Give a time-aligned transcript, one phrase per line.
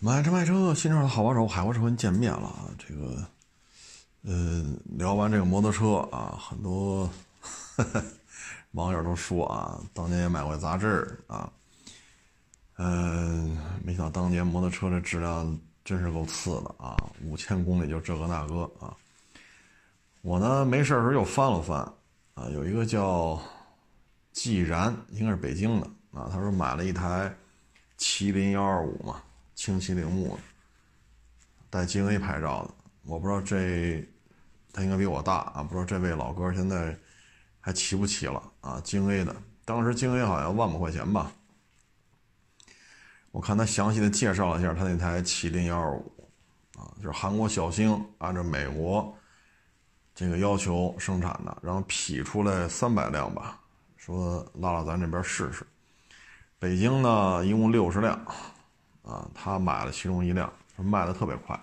[0.00, 2.70] 买车卖车，新车的好帮手，海阔车跟见面了啊。
[2.78, 3.26] 这个，
[4.22, 4.64] 呃，
[4.96, 7.10] 聊完这个摩托车啊，很多
[8.72, 11.50] 网友都说啊，当年也买过杂志啊，
[12.76, 18.94] 嗯，没想到当年摩托车的质量真是够次的啊，五千公里就这个那个啊。
[20.22, 21.80] 我呢没事的时候又翻了翻
[22.34, 23.40] 啊，有一个叫
[24.30, 27.34] 既然，应该是北京的啊，他说买了一台
[27.98, 29.20] 麒麟幺二五嘛。
[29.58, 30.38] 清晰铃木，
[31.68, 32.70] 带京 A 牌照的，
[33.02, 34.06] 我不知道这
[34.72, 36.96] 他应该比我大啊，不知道这位老哥现在
[37.58, 38.80] 还骑不骑了啊？
[38.84, 41.32] 京 A 的，当时京 A 好像万把块钱吧。
[43.32, 46.30] 我看他详细的介绍了一下他那台麒麟幺二五
[46.76, 49.12] 啊，就是韩国小星按照美国
[50.14, 53.58] 这个要求生产的，然后批出来三百辆吧，
[53.96, 55.66] 说拉到咱这边试试。
[56.60, 58.24] 北京呢，一共六十辆。
[59.08, 61.58] 啊，他买了其中一辆，卖的特别快。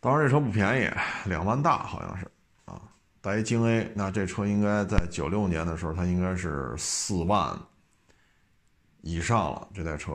[0.00, 0.90] 当时这车不便宜，
[1.28, 2.26] 两万大好像是
[2.64, 2.80] 啊。
[3.20, 7.54] 带一京 A，那这车应该在九六年的时候，它应该是四万
[9.02, 9.68] 以上了。
[9.74, 10.14] 这台车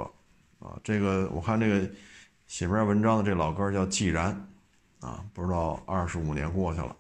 [0.60, 1.88] 啊，这个我看这个
[2.48, 4.30] 写篇文章的这老哥叫季然
[5.02, 6.96] 啊，不知道二十五年过去了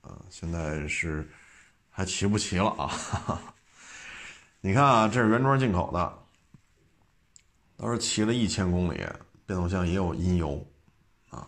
[0.00, 1.28] 啊，现在是
[1.90, 3.42] 还骑不骑了啊？
[4.62, 6.25] 你看啊，这是原装进口的。
[7.76, 9.04] 当时骑了一千公里，
[9.44, 10.66] 变速箱也有阴油，
[11.28, 11.46] 啊，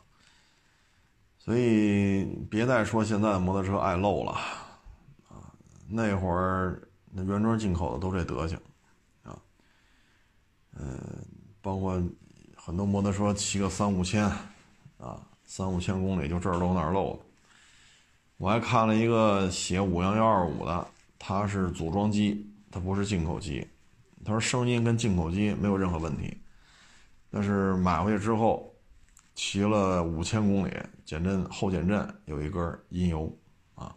[1.39, 4.33] 所以别再说现在的摩托车爱漏了，
[5.29, 5.51] 啊，
[5.89, 8.59] 那会儿那原装进口的都这德行，
[9.23, 9.41] 啊，
[10.77, 10.99] 嗯，
[11.63, 12.01] 包括
[12.55, 14.25] 很多摩托车骑个三五千，
[14.99, 17.19] 啊，三五千公里就这儿漏那儿漏。
[18.37, 20.87] 我还看了一个写五羊幺二五的，
[21.19, 23.67] 它是组装机，它不是进口机。
[24.25, 26.37] 他说声音跟进口机没有任何问题，
[27.31, 28.75] 但是买回去之后
[29.35, 33.35] 骑了五千公里，减震后减震有一根阴油
[33.75, 33.95] 啊，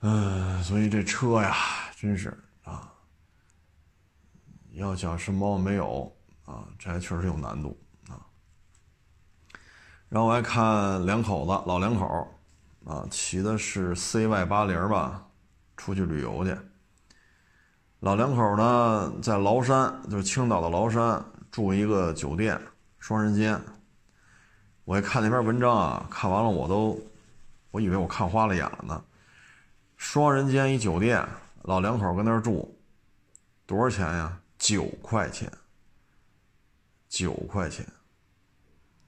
[0.00, 1.54] 嗯，所以这车呀，
[1.96, 2.92] 真是啊，
[4.72, 6.12] 要想什么没有
[6.44, 8.26] 啊，这还确实有难度啊。
[10.08, 12.28] 然后我还看两口子老两口
[12.84, 15.28] 啊，骑的是 CY 八零吧，
[15.76, 16.56] 出去旅游去。
[18.00, 22.58] 老两口呢，在崂山，就是青岛的崂山，住一个酒店，
[22.98, 23.60] 双人间。
[24.86, 26.98] 我一看那篇文章啊，看完了我都，
[27.70, 29.04] 我以为我看花了眼了呢。
[29.98, 31.22] 双人间一酒店，
[31.64, 32.74] 老两口跟那儿住，
[33.66, 34.40] 多少钱呀？
[34.56, 35.52] 九块钱，
[37.06, 37.86] 九块钱，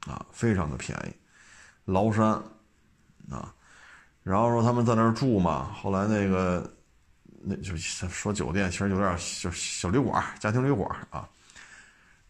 [0.06, 1.90] 啊，非常的便宜。
[1.90, 2.26] 崂山，
[3.30, 3.54] 啊，
[4.22, 6.70] 然后说他们在那儿住嘛，后来那个。
[7.44, 11.28] 那就说酒店，其实有点小小旅馆，家庭旅馆啊。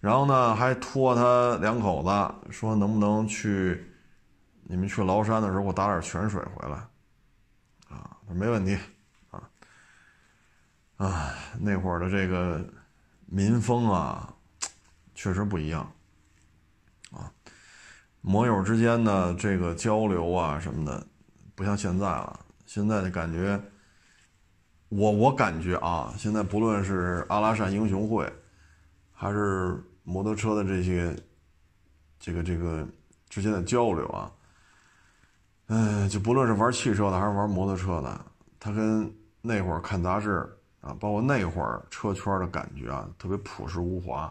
[0.01, 3.93] 然后呢，还托他两口子说，能不能去
[4.63, 6.77] 你们去崂山的时候，给我打点泉水回来
[7.89, 8.17] 啊？
[8.29, 8.79] 没问题
[9.31, 9.43] 啊。
[10.97, 12.67] 啊，那会儿的这个
[13.27, 14.35] 民风啊，
[15.15, 15.93] 确实不一样
[17.11, 17.31] 啊。
[18.23, 21.07] 摩友之间的这个交流啊什么的，
[21.55, 22.41] 不像现在了。
[22.65, 23.61] 现在的感觉。
[24.95, 28.31] 我我感觉啊，现在不论是阿拉善英雄会，
[29.11, 31.17] 还是摩托车的这些，
[32.21, 32.87] 这个这个
[33.31, 34.31] 之间的交流啊，
[35.69, 38.21] 嗯，就不论是玩汽车的还是玩摩托车的，
[38.61, 39.11] 他跟
[39.41, 40.41] 那会儿看杂志
[40.83, 44.31] 啊，包括那会儿车圈的感觉啊，特别朴实无华、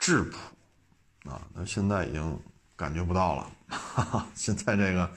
[0.00, 2.36] 质朴啊，那现在已经
[2.74, 3.46] 感觉不到了。
[3.68, 5.08] 哈哈，现在这个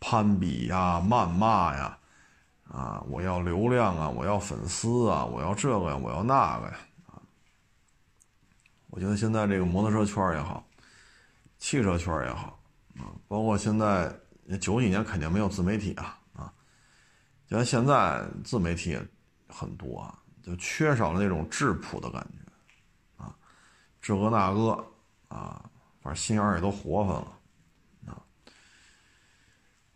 [0.00, 1.96] 攀比呀、谩骂呀。
[2.68, 4.08] 啊我要流量啊！
[4.08, 5.24] 我要粉丝啊！
[5.24, 5.96] 我要这个呀！
[5.96, 6.76] 我要那个呀！
[7.06, 7.22] 啊！
[8.88, 10.66] 我觉得现在这个摩托车圈也好，
[11.58, 12.58] 汽车圈也好，
[12.98, 14.12] 啊，包括现在
[14.60, 16.52] 九几年肯定没有自媒体啊，啊，
[17.46, 19.08] 就像现在自媒体也
[19.48, 23.34] 很多啊，就缺少了那种质朴的感觉，啊，
[24.02, 24.84] 这个那个
[25.28, 25.64] 啊，
[26.02, 27.38] 反正心眼也都活泛了，
[28.06, 28.22] 啊，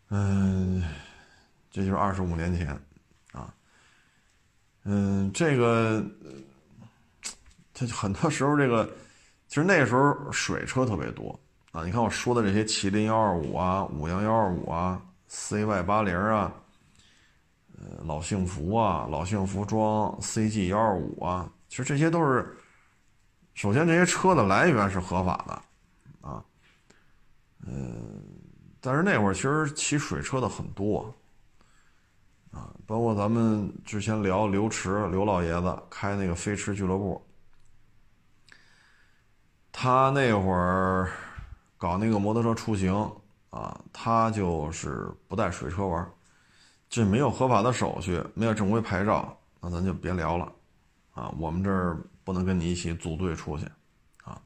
[0.07, 0.83] 嗯。
[1.71, 2.67] 这就是二十五年前，
[3.31, 3.53] 啊，
[4.83, 6.05] 嗯，这个，
[7.73, 8.85] 它很多时候这个，
[9.47, 11.39] 其实那时候水车特别多
[11.71, 11.85] 啊。
[11.85, 16.53] 你看我说的这些麒麟幺二五啊、五羊幺二五啊、CY 八零啊、
[17.79, 22.53] 呃老幸福啊、老幸福装 CG 幺二五啊，其实这些都是，
[23.53, 26.43] 首先这些车的来源是合法的，啊，
[27.65, 28.21] 嗯，
[28.81, 31.15] 但是那会儿其实骑水车的很多。
[32.51, 37.25] 啊，包括咱们之前聊刘驰刘老爷子开那个飞驰俱乐部，
[39.71, 41.09] 他那会儿
[41.77, 42.93] 搞那个摩托车出行
[43.49, 46.05] 啊，他就是不带水车玩，
[46.89, 50.51] 这没有合法的手续，没有正规牌照，那咱就别聊了
[51.13, 51.33] 啊。
[51.39, 53.65] 我们这儿不能跟你一起组队出去
[54.23, 54.39] 啊。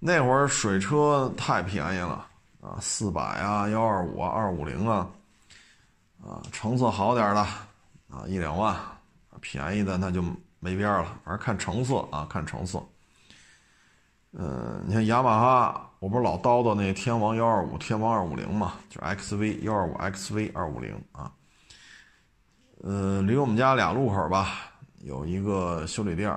[0.00, 2.26] 那会儿水车太便宜了
[2.60, 5.08] 啊，四百啊，幺二五啊，二五零啊，
[6.22, 7.40] 啊，成色好点的
[8.10, 8.76] 啊，一两万，
[9.40, 10.22] 便宜的那就
[10.60, 12.82] 没边了，反正看成色啊，看成色。
[14.32, 21.30] 嗯，你看雅马哈，我不是老叨叨那天王幺二五、天王二五零嘛，就是 XV 幺二五、XV 二五零啊。
[22.82, 24.72] 呃，离我们家俩路口吧，
[25.02, 26.30] 有一个修理店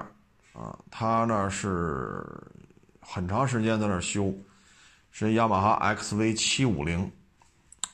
[0.53, 2.23] 啊，他那是
[3.01, 4.33] 很长时间在那修，
[5.11, 7.11] 是雅马哈 XV 七五零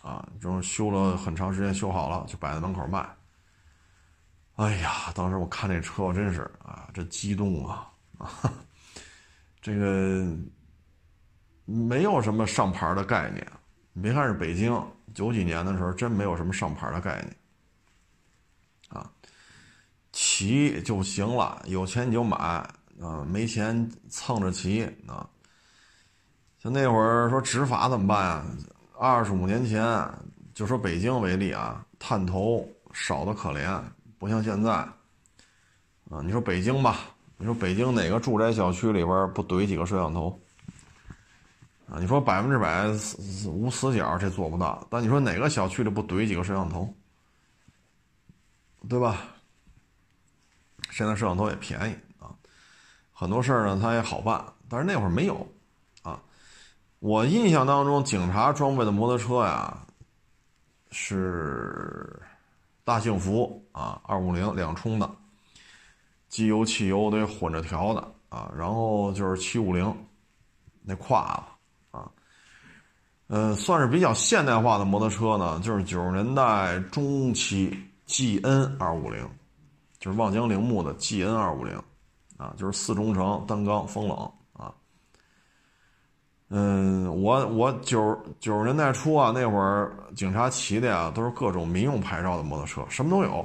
[0.04, 3.08] 啊，就是修了很长时间，修好了就摆在门口卖。
[4.56, 7.90] 哎呀，当时我看这车，真是啊，这激动啊
[8.20, 8.30] 啊！
[9.62, 10.28] 这个
[11.66, 13.48] 没有什么上牌的概念，
[13.94, 14.80] 你别看是北京
[15.14, 17.36] 九几年的时候，真没有什么上牌的概念，
[18.90, 19.10] 啊，
[20.12, 25.28] 骑就行了，有钱你就买啊，没钱蹭着骑啊。
[26.60, 28.46] 像那会儿说执法怎么办啊？
[29.06, 29.84] 二十五年前，
[30.54, 33.78] 就说北京为例啊，探头少的可怜，
[34.18, 37.00] 不像现在，啊，你说北京吧。
[37.36, 40.40] 你说北京哪个住宅小区里边不怼几个摄像头？
[41.90, 42.88] 啊，你说百分之百
[43.46, 44.88] 无死角，这做不到。
[44.90, 46.88] 但你说哪个小区里不怼几个摄像头？
[48.88, 49.18] 对吧？
[50.92, 52.32] 现在摄像头也便宜啊，
[53.12, 54.42] 很多事儿呢它也好办。
[54.70, 55.46] 但是那会儿没有。
[57.04, 59.78] 我印象当中，警察装备的摩托车呀，
[60.90, 62.18] 是
[62.86, 65.10] 大幸福啊，二五零两冲的。
[66.30, 69.94] 机油、汽油得混着调的啊，然后就是七五零，
[70.82, 72.10] 那胯子啊，
[73.28, 79.30] 呃，算是比较现代化的摩托车呢，就是九十年代中期 G N 二五零，
[80.00, 81.78] 就是望江铃木的 G N 二五零，
[82.38, 84.32] 啊，就是四中程单缸风冷。
[86.56, 93.44] 嗯，我我九九十年代初啊，那会儿警察骑的呀，都是各种民用牌照的摩托车，什么都有。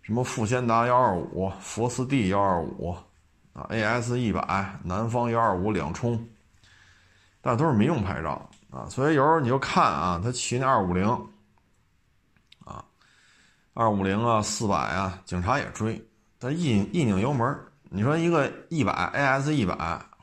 [0.00, 2.96] 什么富先达幺二五、佛斯 D 幺二五，
[3.52, 6.18] 啊，AS 一百、南方幺二五两冲，
[7.42, 11.06] 但都是民用牌照啊，所以有时候你就看啊，他骑那二五零，
[12.64, 12.82] 啊，
[13.74, 16.02] 二五零啊，四百啊，警察也追，
[16.40, 17.54] 他一一拧油门，
[17.90, 19.74] 你说一个一百 AS 一百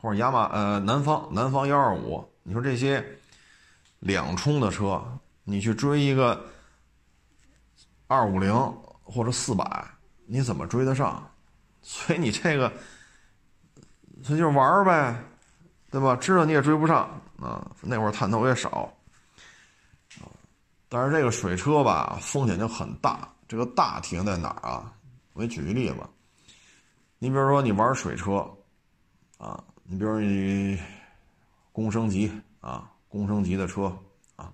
[0.06, 3.04] 或者雅马呃南方南方幺二五，你说这些
[3.98, 5.02] 两冲的车，
[5.42, 6.46] 你去追一个
[8.06, 8.54] 二五零。
[9.08, 9.84] 或者四百，
[10.26, 11.24] 你怎么追得上？
[11.80, 12.72] 所以你这个，
[14.24, 15.16] 他就玩呗，
[15.92, 16.16] 对吧？
[16.16, 17.08] 知道你也追不上
[17.40, 17.64] 啊。
[17.80, 18.92] 那会儿探头也少，
[20.88, 23.32] 但是这个水车吧，风险就很大。
[23.46, 24.92] 这个大体现在哪儿啊？
[25.34, 25.96] 我给举个例子，
[27.20, 28.44] 你比如说你玩水车，
[29.38, 30.78] 啊，你比如你
[31.72, 32.30] 公升级
[32.60, 33.96] 啊，公升级的车
[34.36, 34.52] 啊，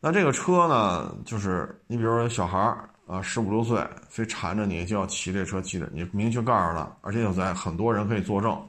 [0.00, 2.88] 那这个车呢，就是你比如说小孩儿。
[3.08, 8.62] 啊，十五六岁非缠着你就要骑这车骑的，你明确告诉他，而且有在很多人可以作证，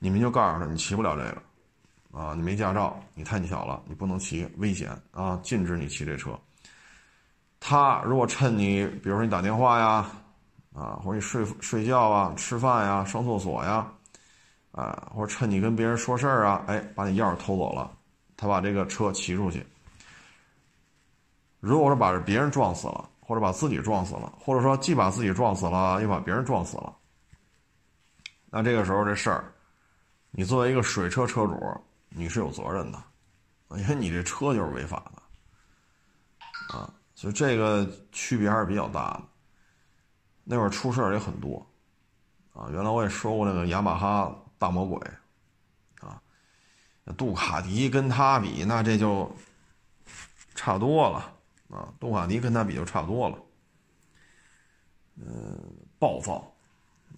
[0.00, 6.36] 你明确告诉他，你骑不了这个，啊，你没驾照，你太小了，你不能骑，危险啊，禁止你骑这车。
[7.60, 10.10] 他如果趁你，比如说你打电话呀，
[10.74, 13.86] 啊，或者你睡睡觉啊、吃饭呀、上厕所呀，
[14.78, 17.90] 啊，或者趁你跟别人说事儿啊，哎，把你钥匙偷走了，
[18.36, 19.66] 他把这个车骑出去，
[21.60, 23.08] 如果说把别人撞死了。
[23.28, 26.96] 或者把自己撞死了，或者说既把自己撞死了，又把别人撞死了。
[28.48, 29.52] 那这个时候这事儿，
[30.30, 31.54] 你作为一个水车车主，
[32.08, 32.98] 你是有责任的，
[33.76, 39.22] 因为你这车就是违法的，啊，所以这个区别还是比较大的。
[40.42, 41.62] 那会儿出事儿也很多，
[42.54, 45.00] 啊，原来我也说过那个雅马哈大魔鬼，
[46.00, 46.20] 啊，
[47.16, 49.30] 杜卡迪跟他比，那这就
[50.54, 51.32] 差多了。
[51.70, 53.38] 啊，杜卡迪跟他比就差不多了。
[55.16, 55.58] 嗯，
[55.98, 56.50] 暴躁，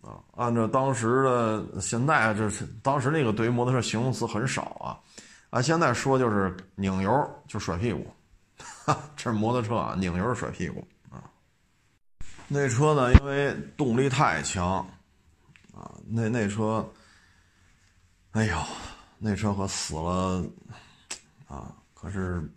[0.03, 4.99] 啊，按照当时的现在，就是当时那个对于摩托车形容词很少啊，
[5.51, 8.07] 啊，现在说就是拧油就甩屁股，
[9.17, 11.23] 这摩托车啊，拧油甩屁股啊。
[12.49, 14.79] 那车呢，因为动力太强，
[15.73, 16.85] 啊，那那车，
[18.33, 18.57] 哎呦，
[19.19, 20.45] 那车可死了，
[21.49, 22.49] 啊，可是。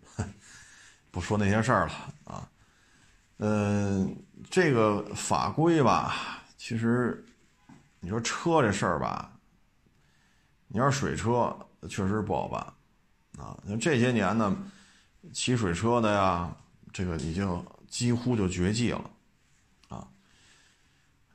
[1.10, 1.92] 不说那些事儿了
[2.24, 2.50] 啊，
[3.36, 4.16] 嗯，
[4.50, 7.24] 这个法规吧，其实
[8.00, 9.30] 你说车这事儿吧，
[10.66, 11.56] 你要是水车，
[11.88, 12.60] 确实不好办
[13.38, 13.56] 啊。
[13.64, 14.56] 像这些年呢，
[15.32, 16.50] 骑水车的呀，
[16.92, 19.10] 这个已经几乎就绝迹了
[19.88, 20.08] 啊。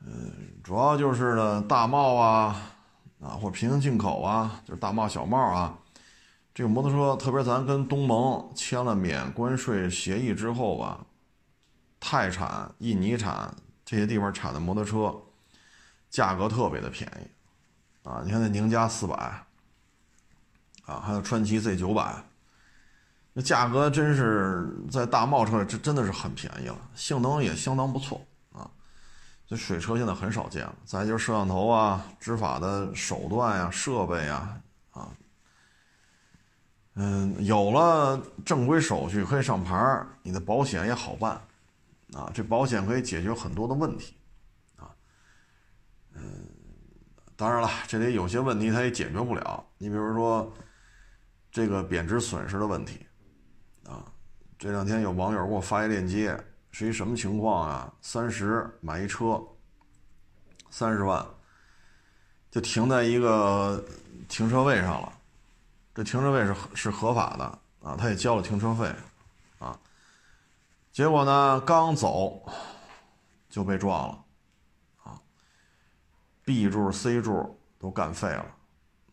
[0.01, 2.62] 嗯，主要就是呢，大贸啊，
[3.21, 5.77] 啊，或者平行进口啊，就是大贸小贸啊。
[6.53, 11.05] 这个摩托车，特别咱跟东盟签了免关税协议之后吧，
[11.99, 15.15] 泰产、印尼产这些地方产的摩托车，
[16.09, 19.15] 价格特别的便宜，啊，你看那宁家四百，
[20.85, 22.23] 啊，还有川崎 Z 九百，
[23.31, 28.21] 那价格真是在大贸车这真的是很便宜了，性能也相当不错。
[29.50, 35.10] 这水车现在很少见了，再就是摄像头啊、执法的手段呀、设备啊，啊。
[36.94, 41.32] 嗯，有了正规手续可以上牌你的保险也好办，
[42.13, 44.15] 啊，这保险可以解决很多的问题，
[44.75, 44.94] 啊，
[46.13, 46.48] 嗯，
[47.36, 49.65] 当然了，这里有些问题它也解决不了。
[49.79, 50.53] 你比如说
[51.51, 53.03] 这个贬值损失的问题，
[53.88, 54.06] 啊，
[54.60, 56.39] 这两天有网友给我发一链接，
[56.71, 57.93] 是一什么情况啊？
[58.01, 59.41] 三十买一车，
[60.69, 61.25] 三十万，
[62.51, 63.83] 就停在一个
[64.27, 65.13] 停车位上了。
[65.93, 67.43] 这停车位是是合法的
[67.81, 68.93] 啊，他也交了停车费，
[69.57, 69.77] 啊，
[70.91, 72.41] 结果呢，刚走
[73.49, 74.23] 就被撞了，
[75.03, 75.19] 啊
[76.45, 78.45] ，B 柱、C 柱都干废了，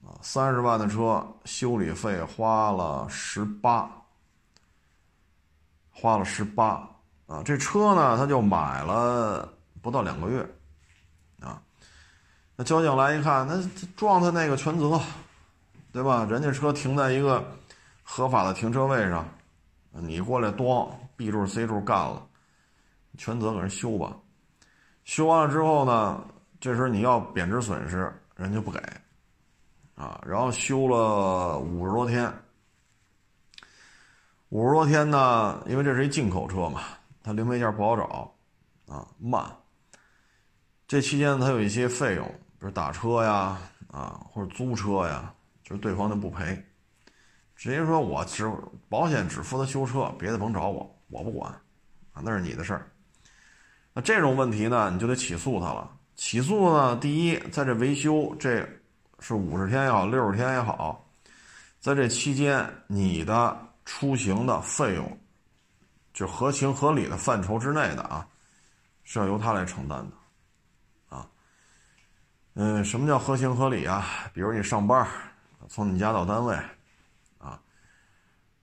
[0.05, 3.91] 啊，三十万的车修理费花了十八，
[5.91, 6.89] 花了十八，
[7.27, 9.53] 啊，这车呢他就买了
[9.83, 10.47] 不到两个月，
[11.41, 11.61] 啊，
[12.57, 13.63] 那交警来一看，那
[13.97, 15.01] 撞他那个全责。
[15.93, 16.27] 对吧？
[16.29, 17.43] 人家车停在一个
[18.03, 19.27] 合法的停车位上，
[19.93, 22.23] 你过来咣 B 柱 C 柱干了，
[23.17, 24.15] 全责给人修吧。
[25.05, 26.23] 修完了之后呢，
[26.61, 28.79] 这时候你要贬值损失，人家不给，
[29.95, 32.31] 啊，然后修了五十多天，
[34.51, 36.83] 五十多天呢，因为这是一进口车嘛，
[37.27, 38.33] 它零配件不好找，
[38.87, 39.45] 啊，慢。
[40.87, 45.35] 这期间它有一些费用，比如打车呀，啊，或者租车呀。
[45.65, 46.65] 就是对方就不赔，
[47.57, 48.49] 直接说我只
[48.89, 51.51] 保险只负责修车，别的甭找我，我不管，
[52.13, 52.89] 啊，那是你的事儿。
[53.93, 55.91] 那这种问题呢，你就得起诉他了。
[56.15, 58.65] 起诉呢，第一，在这维修，这
[59.19, 61.05] 是五十天也好，六十天也好，
[61.81, 65.19] 在这期间，你的出行的费用，
[66.17, 68.27] 就合情合理的范畴之内的啊，
[69.05, 71.29] 是要由他来承担的，啊，
[72.55, 74.03] 嗯，什么叫合情合理啊？
[74.33, 75.07] 比如你上班。
[75.69, 76.57] 从你家到单位，
[77.39, 77.61] 啊，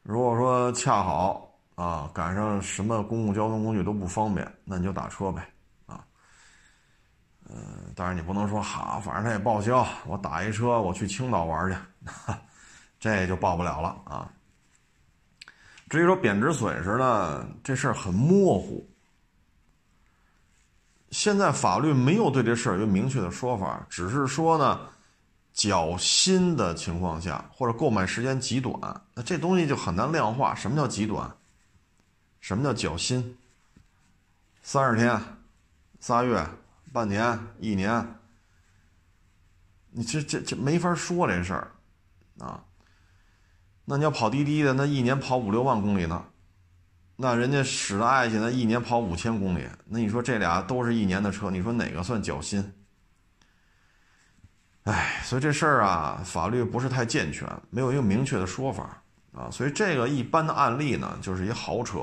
[0.04, 5.46] 如果说恰好啊赶上什么公共交通工具都不方便，那你就打车呗，
[5.86, 6.04] 啊，
[7.50, 11.78] 嗯，当然你不能说好，反正他也报销，我打一车我去青岛玩去，
[13.00, 14.32] 这就报不了了啊。
[15.94, 18.84] 至于说贬值损失呢，这事儿很模糊，
[21.12, 24.90] 现在法律没有对这事儿有明确的说法，只是说呢。
[25.54, 28.74] 较新的情况下，或者购买时间极短，
[29.14, 30.56] 那这东西就很难量化。
[30.56, 31.32] 什么叫极短？
[32.42, 33.38] 什么叫较新？
[34.64, 35.22] 三十天、
[36.00, 36.44] 仨月、
[36.92, 38.16] 半年、一年，
[39.92, 41.72] 你这这这没法说这事儿
[42.40, 42.66] 啊。
[43.86, 46.26] 那你要跑滴滴的，那一年跑五六万公里呢？
[47.16, 52.74] 那人家使的爱信，那一年跑五千公里，那你说这俩都是一年的车，你说哪个算较新？
[54.84, 59.50] 哎，所以这事儿啊，法律不是太健全，没有一个明确的说法啊。
[59.52, 62.00] 所以这个一般的案例呢，就是一豪车，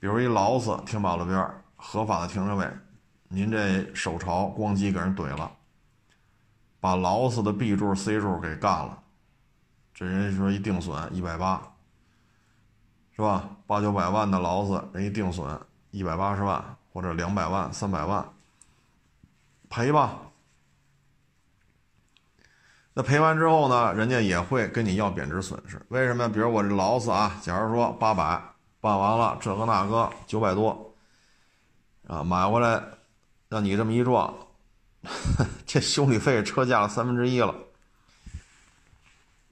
[0.00, 2.68] 比如一劳斯停马路边合法的停车位，
[3.28, 5.50] 您这手潮咣叽给人怼了，
[6.80, 8.98] 把劳斯的 B 柱、C 柱给干了，
[9.94, 11.62] 这人说一定损一百八，
[13.14, 13.48] 是吧？
[13.66, 15.58] 八九百万的劳斯，人一定损
[15.92, 18.28] 一百八十万或者两百万、三百万，
[19.70, 20.18] 赔吧。
[22.92, 25.80] 那赔完之后呢，人家也会跟你要贬值损失。
[25.88, 26.28] 为什么？
[26.28, 28.40] 比如我这劳斯啊，假如说八百
[28.80, 30.94] 办完了，这个那个九百多，
[32.06, 32.82] 啊，买回来
[33.48, 34.32] 让你这么一撞，
[35.66, 37.54] 这修理费车价的三分之一了，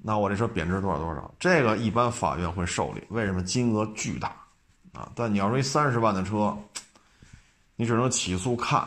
[0.04, 1.32] 那我这车贬值多少多少？
[1.38, 3.02] 这个一般法院会受理。
[3.08, 3.40] 为什么？
[3.42, 4.34] 金额巨大
[4.92, 5.08] 啊！
[5.14, 6.58] 但你要说一三十万的车，
[7.76, 8.80] 你只能起诉看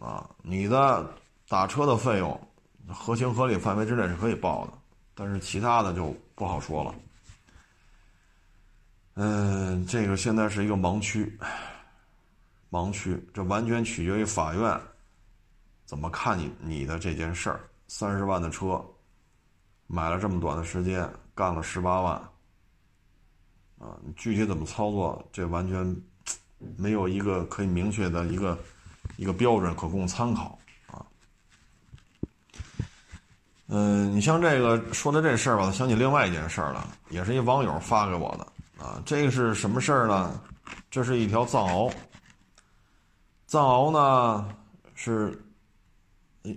[0.00, 1.08] 啊，你的
[1.48, 2.38] 打车的费用。
[2.88, 4.72] 合情合理范围之内是可以报的，
[5.14, 6.94] 但是其他的就不好说了。
[9.14, 11.38] 嗯，这个现在是一个盲区，
[12.70, 14.80] 盲区，这完全取决于法院
[15.84, 17.60] 怎么看你你的这件事儿。
[17.88, 18.82] 三十万的车，
[19.88, 22.14] 买了这么短的时间，干了十八万，
[23.78, 25.96] 啊，具体怎么操作，这完全
[26.76, 28.58] 没有一个可以明确的一个
[29.16, 31.00] 一个标准可供参考啊。
[33.68, 39.02] 嗯，你像这个说的这事儿吧，想起另外一件事儿了，也是一网友发给我的啊。
[39.06, 40.38] 这个是什么事儿呢？
[40.90, 41.90] 这是一条藏獒，
[43.46, 44.54] 藏獒呢
[44.94, 45.42] 是，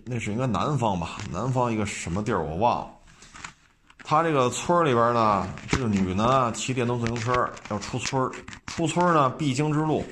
[0.03, 1.17] 那是应该南方吧？
[1.31, 2.93] 南方一个什么地儿我忘了。
[4.03, 8.29] 他这个村里边呢，这个女呢骑电动自行车要出村
[8.67, 10.03] 出村呢必经之路。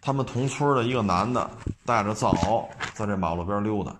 [0.00, 1.50] 他们同村的一个男的
[1.84, 3.94] 带着藏獒在这马路边溜达，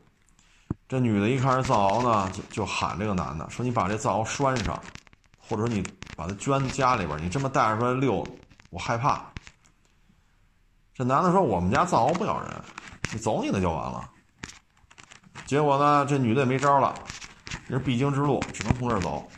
[0.88, 4.81] 这女的一看这藏獒呢，就就喊这个男的说：“你把这藏獒拴上，
[5.38, 5.83] 或者说你
[6.17, 8.26] 把它圈家里边，你这么带着出来溜，
[8.71, 9.23] 我害怕。”
[10.95, 12.50] 这男的说：“我们家藏獒不咬人，
[13.12, 14.09] 你走你的就完了。”
[15.45, 16.95] 结果呢，这女的也没招了。
[17.68, 19.28] 这是必经之路，只能从这儿走。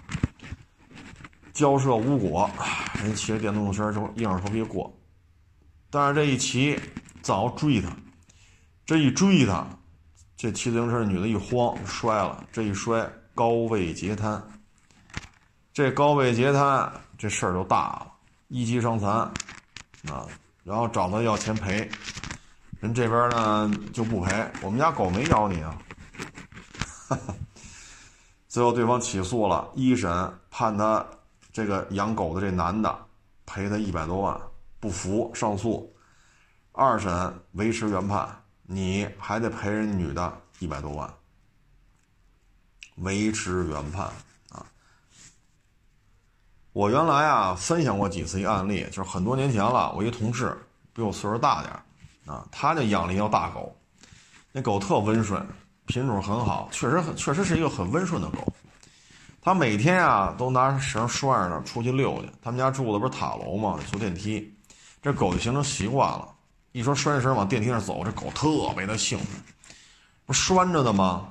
[1.53, 2.49] 交涉无果，
[3.03, 4.91] 人骑着电动车就硬着头皮过。
[5.91, 6.79] 但是这一骑，
[7.21, 7.89] 早追他，
[8.87, 9.67] 这一追他，
[10.37, 12.47] 这骑自行车女的一慌，摔了。
[12.53, 14.43] 这一摔，高位截瘫。
[15.73, 18.13] 这高位截瘫，这事儿就大了，
[18.49, 19.11] 一级伤残
[20.09, 20.27] 啊！
[20.63, 21.91] 然后找他要钱赔，
[22.79, 24.47] 人这边呢就不赔。
[24.63, 25.77] 我们家狗没咬你啊！
[27.09, 27.35] 哈哈。
[28.51, 30.11] 最后，对方起诉了，一审
[30.51, 31.07] 判他
[31.53, 33.07] 这个养狗的这男的
[33.47, 34.41] 赔他一百多万，
[34.81, 35.89] 不服上诉；
[36.73, 41.09] 二审维持原判，你还得赔人女的一百多万，
[42.97, 44.07] 维持原判
[44.49, 44.67] 啊！
[46.73, 50.61] 我原来啊分享过几次一案例，就是很多年前了，我一同事
[50.93, 51.73] 比我岁数大点
[52.27, 53.77] 啊，他就养了一条大狗，
[54.51, 55.47] 那狗特温顺。
[55.91, 58.47] 品种很好，确实很确实是一个很温顺的狗。
[59.43, 62.31] 它每天啊都拿绳拴着出去遛去。
[62.41, 63.77] 他们家住的不是塔楼吗？
[63.91, 64.55] 坐电梯，
[65.03, 66.29] 这狗就形成习惯了。
[66.71, 69.43] 一说拴绳往电梯上走，这狗特别的兴奋。
[70.25, 71.27] 不拴着的吗？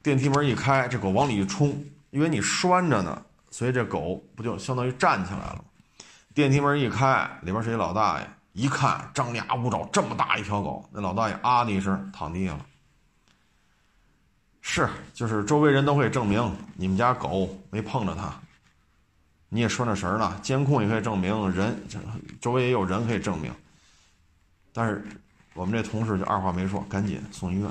[0.00, 5.64] 电梯门一开，这狗往里一冲，因为你拴着呢，所以这狗不就相当于站起来了？
[6.34, 12.60] 电梯门一开，里边是一老大爷，一看张牙舞爪，这么大一条狗，那老大爷啊的一声躺地下了。
[14.66, 18.34] 是，就是周围人都可以证明你们家狗没碰着它，
[19.50, 21.86] 你也拴着绳了，监控也可以证明，人
[22.40, 23.52] 周围也有人可以证明。
[24.72, 25.06] 但是
[25.52, 27.70] 我们这同事就二话没说，赶紧送医院，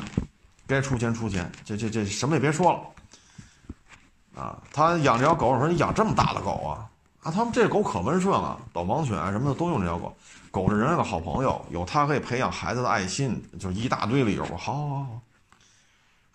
[0.68, 4.40] 该出钱出钱，这这这什么也别说了。
[4.40, 6.88] 啊，他养这条狗，我说你养这么大的狗啊？
[7.24, 10.16] 啊，他们这狗可温顺了，导盲犬什么的都用这条狗，
[10.52, 14.46] 狗是人类的好朋友，有它可以培养孩子的爱心，就一大堆理由。
[14.56, 15.22] 好好好。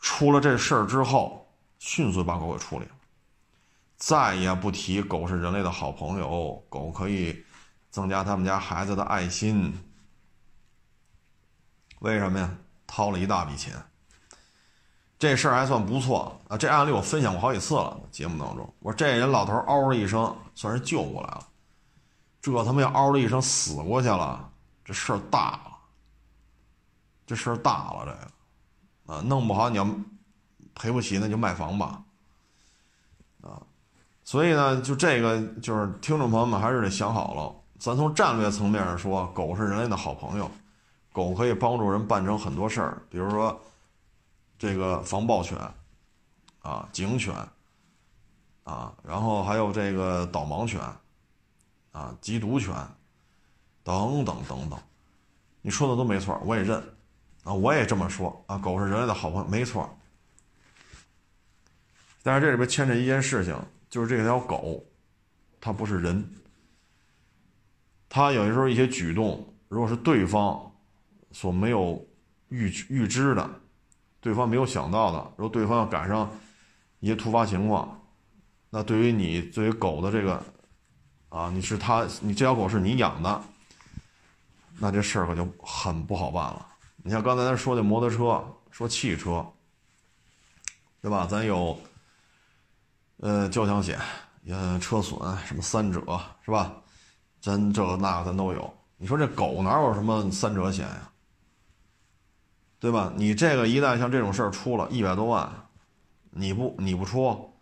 [0.01, 1.47] 出了这事儿之后，
[1.79, 2.93] 迅速把狗给处理了，
[3.97, 7.45] 再也不提狗是人类的好朋友，狗可以
[7.91, 9.73] 增加他们家孩子的爱心。
[12.01, 12.51] 为什么呀？
[12.87, 13.75] 掏了一大笔钱。
[15.19, 16.57] 这事儿还算不错啊！
[16.57, 21.49] 这案例我分享过好几次了，节目当中，我说这人老头嗷的一声，算是救过来了。
[22.41, 24.49] 这他妈要嗷的一声死过去了，
[24.85, 25.77] 这事儿大了。
[27.27, 28.31] 这事儿大了，这个。
[29.09, 29.88] 啊，弄不好你要
[30.75, 32.05] 赔不起，那就卖房吧。
[33.40, 33.62] 啊，
[34.23, 37.55] 所以呢，就这个就是听众朋友们还是得想好了。
[37.79, 40.51] 咱从战略层面上说，狗是人类的好朋友，
[41.11, 43.59] 狗可以帮助人办成很多事儿，比如说
[44.59, 45.57] 这个防暴犬，
[46.61, 47.35] 啊，警犬，
[48.64, 50.81] 啊，然后还有这个导盲犬，
[51.92, 52.75] 啊，缉毒犬，
[53.83, 54.79] 等等等等，
[55.62, 56.98] 你说的都没错，我也认。
[57.49, 59.89] 啊，我也这么说啊，狗是人类的好朋友，没错。
[62.23, 63.59] 但是这里边牵扯一件事情，
[63.89, 64.85] 就是这条狗，
[65.59, 66.31] 它不是人，
[68.07, 70.71] 它有的时候一些举动，如果是对方
[71.33, 72.07] 所没有
[72.51, 73.51] 预预知的，
[74.21, 76.31] 对方没有想到的，如果对方要赶上
[77.01, 77.99] 一些突发情况，
[78.69, 80.45] 那对于你作为狗的这个
[81.31, 83.43] 啊，你是他，你这条狗是你养的，
[84.79, 86.67] 那这事儿可就很不好办了。
[87.09, 89.42] 你像刚才咱说的摩托车，说汽车，
[91.01, 91.27] 对吧？
[91.27, 91.75] 咱有，
[93.16, 93.99] 呃，交强险，
[94.47, 96.01] 呃，车损什么三者
[96.44, 96.71] 是吧？
[97.40, 98.75] 咱这个那个咱都有。
[98.99, 101.11] 你说这狗哪有什么三者险呀？
[102.79, 103.11] 对吧？
[103.16, 105.51] 你这个一旦像这种事儿出了一百多万，
[106.29, 107.55] 你不你不出，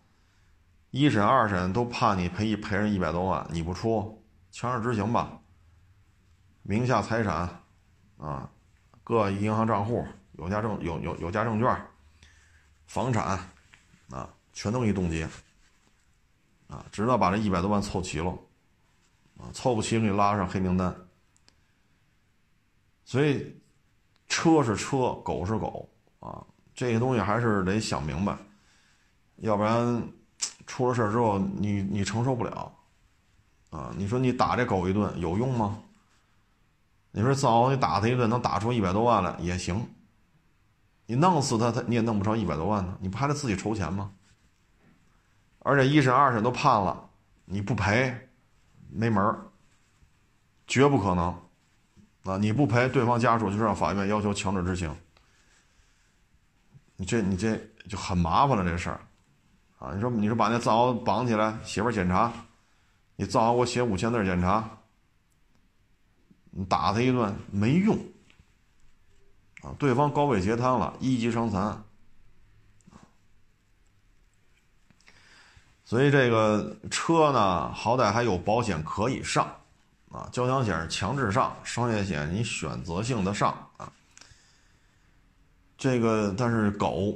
[0.91, 5.39] 一审二审都判你赔一赔人一百多万，你不出，强制执行吧，
[6.63, 7.61] 名下财产，
[8.17, 8.49] 啊。
[9.07, 11.81] 各银行账户有家证有有有家证券，
[12.87, 13.39] 房产，
[14.09, 15.23] 啊，全都给你冻结，
[16.67, 18.37] 啊，直到把这一百多万凑齐了，
[19.37, 20.93] 啊，凑不齐给你拉上黑名单。
[23.05, 23.57] 所以，
[24.27, 25.89] 车是车，狗是狗，
[26.19, 28.37] 啊，这些东西还是得想明白，
[29.37, 30.05] 要不然
[30.65, 32.77] 出了事之后，你你承受不了，
[33.69, 35.81] 啊，你说你打这狗一顿有用吗？
[37.17, 39.89] 你说藏獒你打他一顿能打出一百多万来也行，
[41.07, 44.11] 你弄死他他你也弄不着一百多万呢，你不还得自己筹钱吗？
[45.57, 47.09] 而且一审、二审都判了，
[47.45, 48.15] 你不赔，
[48.91, 49.41] 没门儿，
[50.67, 51.35] 绝不可能。
[52.25, 54.95] 啊，你不赔，对方家属就让法院要求强制执行。
[56.97, 58.99] 你这你这就很麻烦了，这事儿。
[59.79, 62.31] 啊，你说你说把那藏獒绑起来写份检查，
[63.15, 64.76] 你藏獒给我写五千字检查，
[66.57, 67.95] 你打他一顿没用。
[69.61, 71.83] 啊，对方高位截瘫了，一级伤残。
[75.85, 79.45] 所以这个车呢，好歹还有保险可以上，
[80.09, 83.93] 啊，交强险强制上，商业险你选择性的上啊。
[85.77, 87.15] 这个但是狗，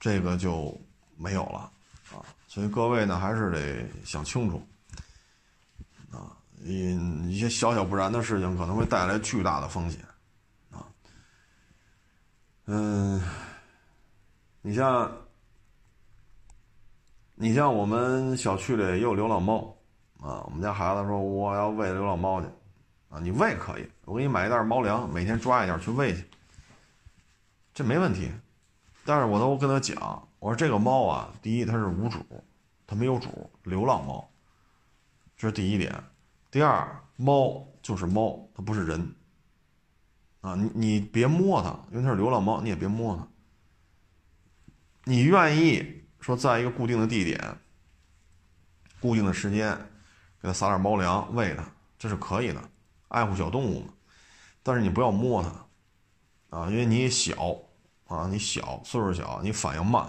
[0.00, 0.74] 这个就
[1.16, 1.70] 没有了
[2.10, 2.24] 啊。
[2.46, 4.66] 所以各位呢，还是得想清楚，
[6.60, 10.00] 啊，一一些小小不然的事情可能会带来巨大的风险，
[10.70, 10.86] 啊，
[12.66, 13.22] 嗯，
[14.62, 15.10] 你像。
[17.40, 19.72] 你像我们小区里也有流浪猫，
[20.20, 22.48] 啊，我们家孩子说我要喂流浪猫去，
[23.08, 26.24] 啊，你喂可以，我给你买一袋猫粮，每天抓一点去喂去，
[27.72, 28.28] 这没问题。
[29.04, 32.18] 但是我都跟他讲，我说这个猫啊，第一它是无主，
[32.88, 34.28] 它没有主，流浪猫，
[35.36, 35.94] 这是第一点。
[36.50, 39.14] 第二，猫就是猫，它不是人，
[40.40, 43.28] 啊，你你别摸它，因为它是流浪猫，你也别摸它。
[45.04, 45.96] 你愿意？
[46.20, 47.58] 说在一个固定的地点、
[49.00, 49.72] 固定的时间，
[50.42, 51.64] 给它撒点猫粮喂它，
[51.96, 52.60] 这是可以的，
[53.06, 53.92] 爱护小动物嘛。
[54.64, 57.56] 但是你不要摸它，啊，因为你小
[58.08, 60.02] 啊，你小岁数小，你反应慢，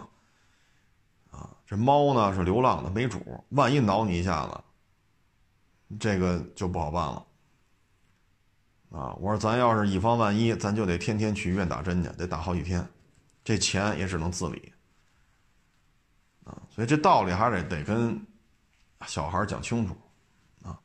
[1.30, 4.60] 啊，这猫呢是流浪的，没主，万一挠你一下子，
[5.98, 7.26] 这个就不好办了。
[8.92, 12.86] 啊，我说咱要是以防万一，咱就得天天去医院打针去，得打好几天，
[13.44, 14.74] 这钱也只能自理。
[16.44, 18.20] 啊所以这道理还是得跟
[19.06, 19.96] 小孩讲清楚
[20.64, 20.80] 啊，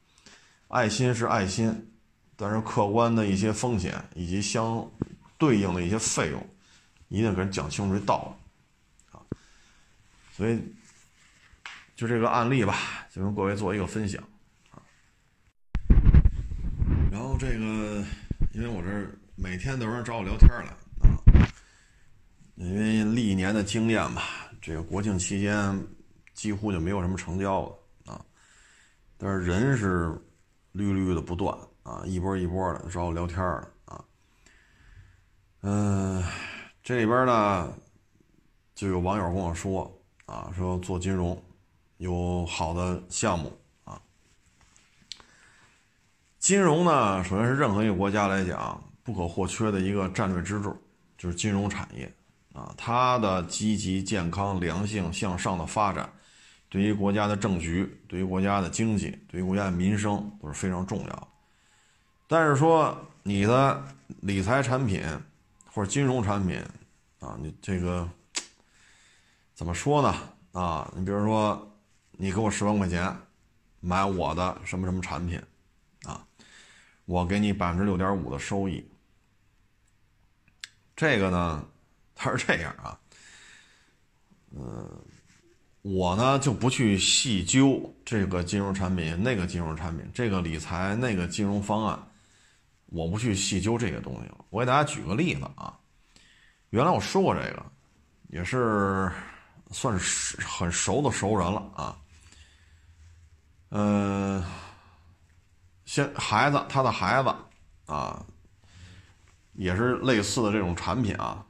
[0.68, 1.90] 爱心是爱心，
[2.36, 4.86] 但是客观的一些风险以及相
[5.38, 6.46] 对应的一些费用，
[7.08, 8.36] 一定给人讲清楚这道
[9.10, 9.24] 理啊。
[10.32, 10.60] 所以
[11.96, 12.76] 就这个案例吧，
[13.10, 14.22] 就跟各位做一个分享
[14.70, 14.82] 啊。
[17.10, 18.04] 然这个，
[18.52, 18.88] 因为我这
[19.34, 20.66] 每天都有人找我聊天来
[21.02, 21.18] 啊，
[22.54, 24.22] 因为历年的经验吧。
[24.62, 25.78] 这个国庆期间
[26.32, 28.24] 几乎就没有什么成交了啊，
[29.18, 30.18] 但是人是
[30.72, 34.04] 绿绿的不断啊，一波一波的找我聊天的啊。
[35.60, 36.24] 嗯，
[36.82, 37.74] 这里边呢
[38.74, 41.38] 就有网友跟我说啊，说做金融
[41.98, 43.52] 有好的项目。
[46.44, 50.76] 金融呢，首先是任何一个国家来讲不可或缺的一个战略支柱，
[51.16, 52.04] 就是金融产业。
[52.52, 56.06] 啊，它的积极、健康、良性、向上的发展，
[56.68, 61.28] 对于国家的政局、对于国家的经济、对于国家的民生都是非常重要。
[62.28, 63.82] 但是说你的
[64.20, 65.02] 理财产品
[65.72, 66.62] 或者金融产品
[67.20, 68.06] 啊，你这个
[69.54, 70.14] 怎么说呢？
[70.52, 71.74] 啊，你比如说
[72.12, 73.16] 你给我十万块钱
[73.80, 75.40] 买我的什么什么产品，
[77.04, 78.84] 我给你百分之六点五的收益，
[80.96, 81.66] 这个呢？
[82.14, 82.98] 它是这样啊，
[84.56, 84.88] 嗯，
[85.82, 91.98] 我呢就不去细究这个金融产品、那个金融产品、这个理财、那个金融方案，
[92.86, 94.44] 我不去细究这个东西了。
[94.48, 95.76] 我给大家举个例子啊，
[96.70, 97.66] 原来我说过这个，
[98.28, 99.10] 也是
[99.72, 101.98] 算是很熟的熟人了啊。
[103.70, 104.44] 嗯，
[105.84, 107.34] 先孩子，他的孩子
[107.86, 108.24] 啊，
[109.52, 111.44] 也是类似的这种产品啊。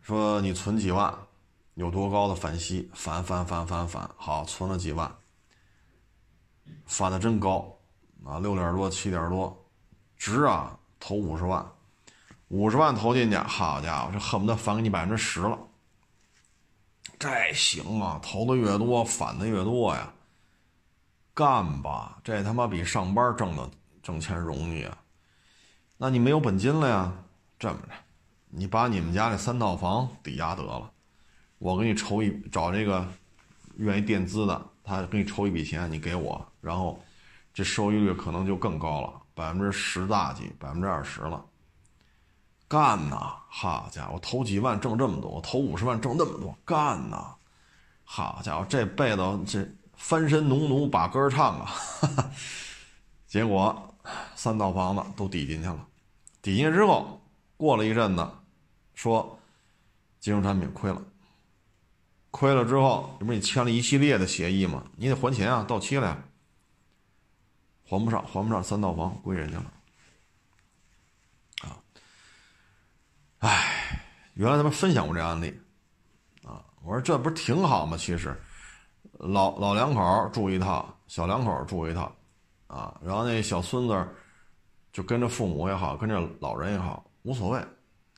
[0.00, 1.14] 说你存几万，
[1.74, 2.90] 有多高的返息？
[2.94, 5.14] 返返返返返，好，存了几万，
[6.86, 7.78] 返的真高
[8.24, 9.66] 啊，六点多七点多，
[10.16, 11.64] 值啊，投五十万，
[12.48, 15.58] 五十万投进去，好家伙，这恨不得返给你百分之十了。
[17.18, 20.12] 这行啊，投的越多，返的越多呀，
[21.38, 23.70] 干吧，这他妈比上班挣的
[24.02, 24.98] 挣钱容易啊。
[25.96, 27.12] 那你没有本金了呀，
[27.60, 27.94] 这么着。
[28.48, 30.90] 你把你们家那三套房抵押得了，
[31.58, 33.06] 我给你筹一找这个
[33.76, 37.00] 愿意垫资的，他给你筹一笔钱，你给我，然后
[37.54, 41.44] 这收益率可能就更高了，百分之十大几，百分之二十了。
[42.66, 43.36] 干呐！
[43.48, 47.36] 好家伙，投几万挣这么多，投五十万挣那么多，干呐！
[48.02, 49.64] 好家伙，这辈子这
[49.98, 51.66] 翻身农奴把歌唱啊！
[51.66, 52.30] 哈 哈
[53.26, 53.94] 结果
[54.34, 55.86] 三套房子都抵进去了，
[56.40, 57.20] 抵进去之后，
[57.58, 58.26] 过了一阵子，
[58.94, 59.38] 说
[60.18, 61.02] 金融产品亏了，
[62.30, 64.82] 亏了之后，这不是你签了一系列的协议吗？
[64.96, 66.24] 你得还钱啊，到期了呀，
[67.84, 69.72] 还不上，还不上，三套房归人家了。
[73.40, 74.02] 唉，
[74.34, 75.60] 原来他们分享过这案例，
[76.44, 77.96] 啊，我说这不是挺好吗？
[77.96, 78.40] 其实，
[79.18, 82.10] 老老两口住一套，小两口住一套，
[82.66, 84.08] 啊，然后那小孙子
[84.92, 87.58] 就跟着父母也好，跟着老人也好，无所谓，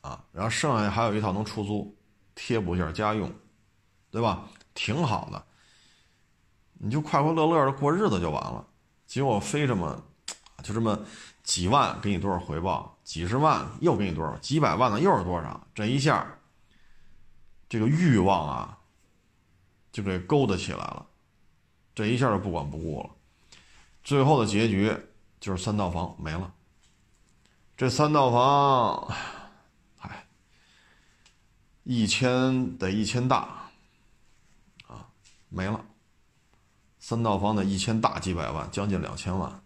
[0.03, 1.97] 啊，然后剩下还有一套能出租，
[2.35, 3.33] 贴补一下家用，
[4.11, 4.45] 对吧？
[4.75, 5.43] 挺好的，
[6.75, 8.67] 你就快快乐乐的过日子就完了。
[9.07, 10.01] 结果非这么，
[10.63, 10.99] 就这么
[11.43, 12.97] 几万给你多少回报？
[13.03, 14.37] 几十万又给你多少？
[14.37, 15.67] 几百万的又是多少？
[15.75, 16.27] 这一下，
[17.69, 18.79] 这个欲望啊，
[19.93, 21.07] 就给勾搭起来了，
[21.95, 23.11] 这一下就不管不顾了。
[24.03, 24.97] 最后的结局
[25.41, 26.53] 就是三套房没了。
[27.77, 29.17] 这三套房，
[29.99, 30.27] 唉，
[31.85, 33.71] 一千得一千大，
[34.87, 35.09] 啊，
[35.49, 35.85] 没了。
[36.99, 39.63] 三套房的一千大几百万，将近两千万，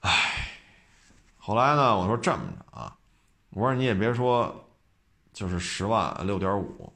[0.00, 0.30] 唉。
[1.36, 1.98] 后来呢？
[1.98, 2.96] 我说这么着啊，
[3.50, 4.66] 我说你也别说，
[5.34, 6.93] 就是十万六点五，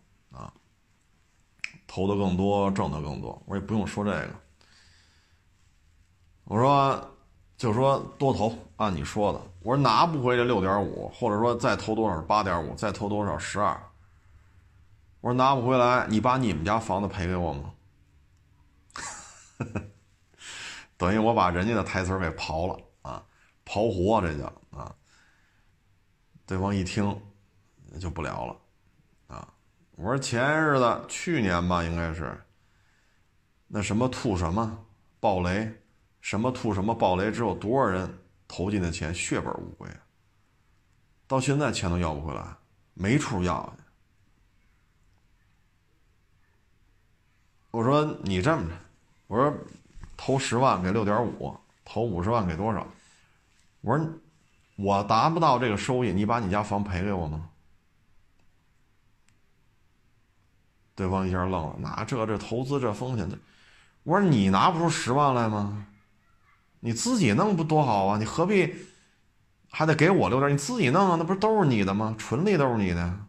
[1.88, 3.42] 投的更多，挣的更多。
[3.46, 4.30] 我也不用说这个，
[6.44, 7.10] 我说
[7.56, 9.40] 就说多投，按你说的。
[9.62, 13.76] 我说拿不回这六点五，或者说再投多少八点五，再投多少十二。
[15.20, 17.74] 我说拿不回来，你把你们家房子赔给我吗？
[20.96, 23.24] 等于我把人家的台词给刨了啊。
[23.64, 24.94] 刨活这叫啊！
[26.46, 27.20] 对方一听
[28.00, 28.56] 就不聊了！
[29.98, 32.40] 我说前日子去年吧，应该是
[33.66, 34.86] 那什么吐什么
[35.18, 35.72] 暴雷，
[36.20, 38.08] 什么吐什么暴雷之后，多少人
[38.46, 39.88] 投进的钱血本无归，
[41.26, 42.44] 到现在钱都要不回来，
[42.94, 43.82] 没处要去。
[47.72, 48.74] 我说你这么着，
[49.26, 49.52] 我说
[50.16, 52.86] 投十万给六点五，投五十万给多少？
[53.80, 54.08] 我说，
[54.76, 57.50] 我达不到这个收益，你把你家房赔给我吗？
[60.98, 63.30] 对方一下愣了，那这这投资这风险，
[64.02, 65.86] 我说你拿不出十万来吗？
[66.80, 68.18] 你自己弄不多好啊？
[68.18, 68.74] 你何必
[69.70, 70.52] 还得给我留点？
[70.52, 72.16] 你自己弄啊，那不是都是你的吗？
[72.18, 73.26] 纯利都是你的，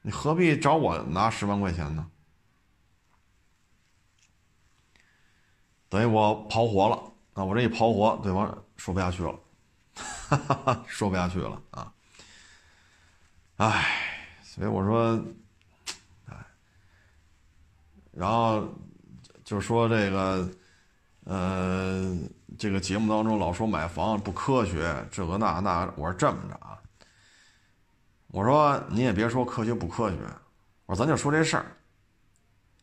[0.00, 2.06] 你何必找我拿十万块钱呢？
[5.90, 7.12] 等于我跑火了。
[7.34, 9.38] 啊，我这一刨活，对方说不下去了，
[9.94, 11.92] 哈哈哈说不下去了啊！
[13.56, 15.22] 唉，所以我说，
[18.12, 18.68] 然后
[19.44, 20.48] 就说这个，
[21.24, 22.16] 呃，
[22.56, 26.78] 这个节目当中老说买房不科学，这个那那，我说这么着啊，
[28.28, 30.16] 我说你也别说科学不科学，
[30.86, 31.66] 我说咱就说这事儿，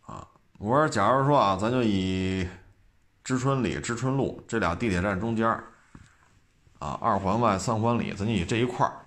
[0.02, 2.48] 啊，我说假如说啊，咱就以。
[3.22, 5.48] 知春里、知春路这俩地铁站中间
[6.80, 9.06] 啊，二环外、三环里，咱就以这一块儿，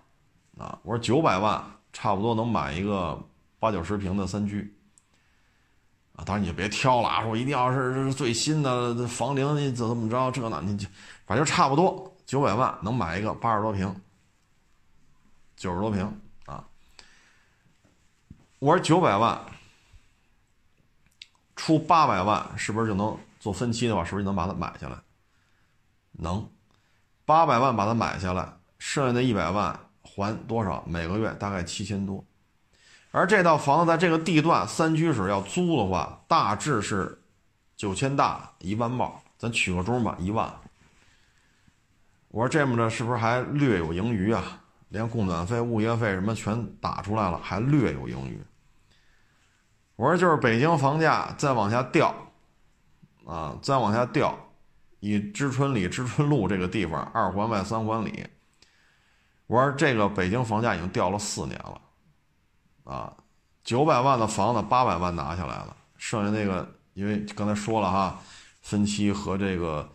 [0.63, 1.61] 啊，我说九百万
[1.93, 3.21] 差不多能买一个
[3.59, 4.73] 八九十平的三居，
[6.15, 10.87] 啊，当然你就别挑了啊，说一定要是最新的房龄，你怎么着这那，你就
[11.27, 13.95] 反正差不多九百万能买一个八十多平、
[15.57, 16.05] 九十多平
[16.47, 16.65] 啊。
[18.59, 19.41] 我说九百万
[21.57, 23.19] 出八百万，是不是就能？
[23.41, 24.97] 做分期的话，是不是就能把它买下来？
[26.13, 26.49] 能，
[27.25, 30.85] 八百万把它买下来，剩下的一百万还多少？
[30.87, 32.25] 每个月大概七千多。
[33.13, 37.23] 而这套房子在这个地段三居室要租的话，大致是
[37.77, 40.53] 九千大一万冒，咱取个中吧，一万。
[42.29, 44.61] 我说这么着是不是还略有盈余啊？
[44.89, 48.43] 连供暖费、物业费什么全打出来了，还略有盈余。
[49.95, 52.13] 我说就是北京房价再往下掉。
[53.25, 54.37] 啊，再往下掉，
[54.99, 58.27] 以知春里、知春路这个地方，二环外、三环里，
[59.47, 61.81] 我说这个北京房价已经掉了四年了，
[62.85, 63.17] 啊，
[63.63, 68.21] 九百万的房子八百万拿下来了，剩下那个，因为刚才说了哈，
[68.61, 69.89] 分期和这个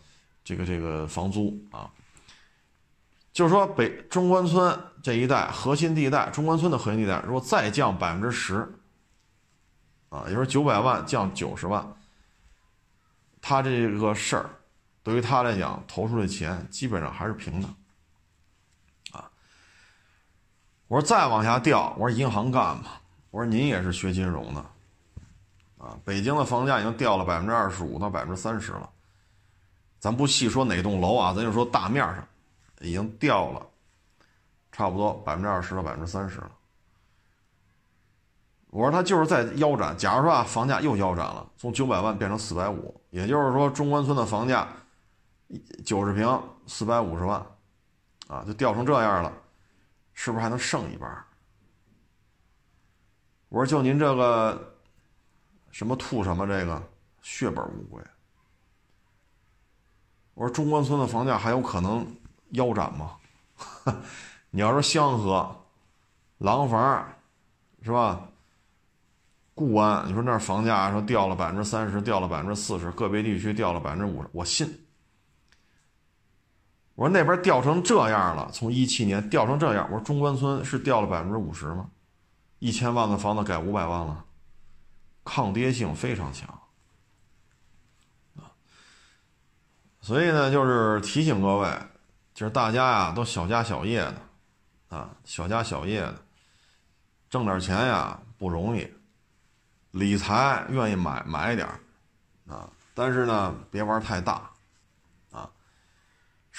[0.43, 1.91] 这个这个房租啊，
[3.34, 8.73] 就是说北中关村这一带核心地带，中关村的核心地带，如果再降百分之十，
[10.10, 11.95] 啊，也就是九百万降九十万，
[13.41, 14.50] 他这个事儿
[15.04, 17.67] 对于他来讲投出的钱基本上还是平的。
[20.88, 22.86] 我说再往下掉，我说银行干嘛。
[23.30, 24.62] 我说您也是学金融的，
[25.78, 28.89] 啊，北京的房价已经掉了百分之二十五到百分之三十了。
[30.00, 32.26] 咱不细说哪栋楼啊，咱就说大面上，
[32.80, 33.65] 已经掉了，
[34.71, 36.52] 差不多百分之二十到百分之三十了。
[38.69, 39.95] 我说他就是在腰斩。
[39.97, 44.67] 假如说啊，房价又腰斩了，从九百万变成四百五，也就是说中关村的房价
[45.86, 47.45] 九十平四百五十万，
[48.28, 49.34] 啊，就掉成这样了。
[50.19, 51.23] 是不是还能剩一半？
[53.49, 54.75] 我说就您这个
[55.69, 56.82] 什么吐什么这个
[57.21, 58.03] 血本无归。
[60.34, 62.03] 我说中关村的房价还有可能
[62.49, 63.15] 腰斩吗？
[64.49, 65.56] 你要说香河、
[66.39, 67.08] 廊坊
[67.84, 68.27] 是吧？
[69.53, 74.87] 固安，你说那房价说掉了百分之三十，掉了百分之四十，个别地区掉了百分之五十，我信。
[76.97, 79.88] 我说那边掉成这样了，从一七年掉成这样。
[79.91, 81.88] 我说中关村是掉了百分之五十吗？
[82.57, 84.25] 一千万的房子改五百万了，
[85.23, 86.49] 抗跌性非常强
[88.36, 88.49] 啊。
[90.01, 91.71] 所以呢，就是提醒各位，
[92.33, 94.15] 就是大家呀都小家小业的
[94.89, 96.15] 啊，小家小业的，
[97.29, 98.91] 挣点钱呀不容易，
[99.91, 101.67] 理财愿意买买点
[102.47, 104.49] 啊，但是呢别玩太大。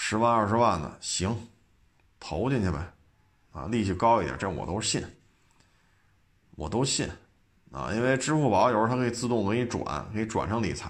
[0.01, 1.37] 十万二十万的行，
[2.21, 2.79] 投进去呗，
[3.53, 5.05] 啊，利息高一点，这我都信，
[6.53, 7.11] 我都信，
[7.73, 10.89] 啊，因为支付宝有时候它可以自动给你转，给你转成理财，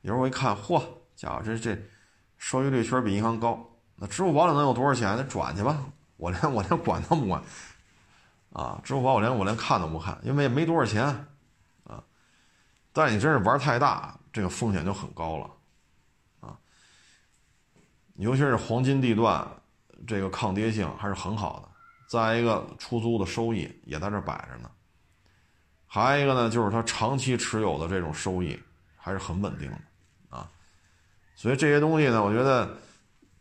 [0.00, 0.82] 有时候我一看，嚯，
[1.14, 1.80] 家伙这这
[2.36, 5.16] 收益率确实比银行高，那支付宝里能有多少钱？
[5.16, 5.78] 那转去吧，
[6.16, 7.40] 我连我连管都不管，
[8.52, 11.04] 啊，支付宝我连我连看都不看，因为也没多少钱，
[11.84, 12.02] 啊，
[12.92, 15.48] 但你真是玩太大，这个风险就很高了。
[18.20, 19.46] 尤其是黄金地段，
[20.06, 21.68] 这个抗跌性还是很好的。
[22.06, 24.70] 再一个，出租的收益也在这摆着呢。
[25.86, 28.58] 还有一个呢，就是它长期持有的这种收益
[28.96, 30.48] 还是很稳定的啊。
[31.34, 32.76] 所以这些东西呢，我觉得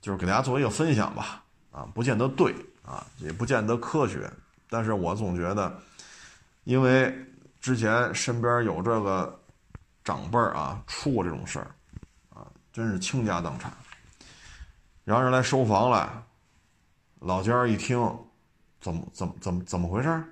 [0.01, 1.43] 就是给大家做一个分享吧。
[1.71, 4.31] 啊，不见得对啊，也不见得科学，
[4.69, 5.79] 但是我总觉得，
[6.63, 7.13] 因为
[7.59, 9.39] 之前身边有这个
[10.03, 11.67] 长辈儿啊出过这种事儿
[12.33, 13.71] 啊，真是倾家荡产。
[15.09, 16.07] 让人来收房来，
[17.21, 17.97] 老家一听，
[18.79, 20.23] 怎么怎么怎么怎么回事？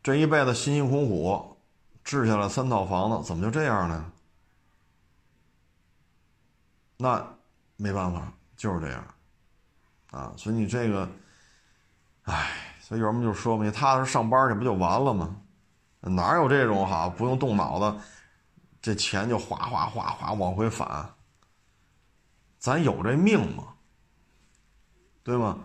[0.00, 1.56] 这一辈子辛辛苦苦
[2.04, 4.12] 置下了三套房子，怎么就这样呢？
[6.96, 7.26] 那
[7.74, 9.04] 没办法，就是这样
[10.12, 10.32] 啊。
[10.36, 11.08] 所以你这个，
[12.22, 15.42] 唉，所以有人就说嘛，你踏实上班去不就完了吗？
[16.02, 18.00] 哪有这种哈不用动脑子，
[18.80, 21.12] 这钱就哗哗哗哗往回返？
[22.60, 23.64] 咱有这命吗？
[25.24, 25.58] 对吗？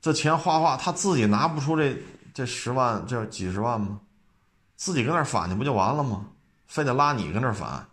[0.00, 2.00] 这钱花花，他自己拿不出这
[2.32, 4.00] 这十万，这几十万吗？
[4.76, 6.26] 自己跟那反去不就完了吗？
[6.68, 7.88] 非得拉你跟那反？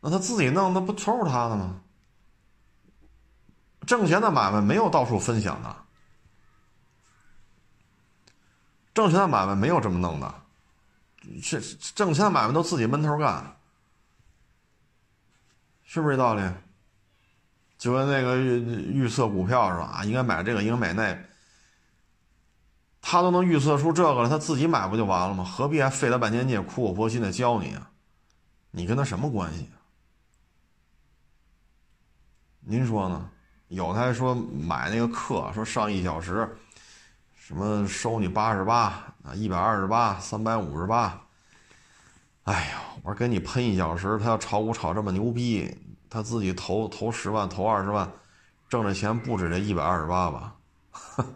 [0.00, 1.82] 那他自己弄，那不都是他的吗？
[3.86, 5.76] 挣钱的买卖没有到处分享的，
[8.94, 10.34] 挣钱的买卖没有这么弄的，
[11.42, 11.60] 是
[11.94, 13.57] 挣钱的买卖都自己闷头干。
[15.90, 16.42] 是不是这道理？
[17.78, 19.84] 就跟那个预预测股票是吧？
[19.86, 21.18] 啊，应该买这个，应该买那。
[23.00, 25.42] 他都能预测出这个了，他自己买不就完了吗？
[25.42, 27.90] 何必还费了半天劲、苦口婆心的教你啊？
[28.70, 29.66] 你跟他什么关系？
[32.60, 33.30] 您说呢？
[33.68, 36.54] 有的还说买那个课，说上一小时，
[37.34, 41.18] 什么收你八十八啊，一百二十八，三百五十八。
[42.48, 45.70] 哎呀，我说跟你喷一小时，他要炒股炒这么牛逼，
[46.08, 48.10] 他自己投投十万，投二十万，
[48.70, 50.54] 挣的钱不止这一百二十八吧？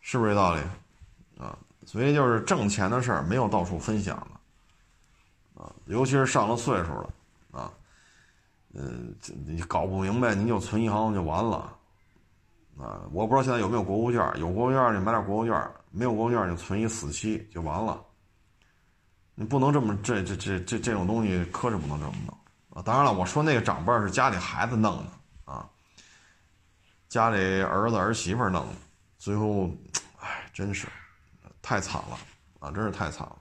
[0.00, 0.60] 是不是这道理？
[1.38, 7.14] 啊，所以就是挣钱的事儿没有到处分享的，啊，尤其是上了岁数了，
[7.52, 7.72] 啊，
[8.74, 9.14] 嗯，
[9.46, 11.72] 你搞不明白，您就存银行就完了，
[12.80, 18.02] 啊，我不知道现在有没有国库券，有国库券你买点国库券，没有国库券你存一死期就完了。
[19.38, 22.38] 你不能这么这这这这这种东西，可是不能这么弄
[22.70, 22.82] 啊！
[22.82, 25.68] 当然了，我说那个长辈是家里孩子弄的啊，
[27.10, 28.72] 家里儿子儿媳妇弄的，
[29.18, 29.70] 最后，
[30.20, 30.88] 哎，真是
[31.60, 32.18] 太惨了
[32.60, 32.70] 啊！
[32.70, 33.36] 真是太惨了。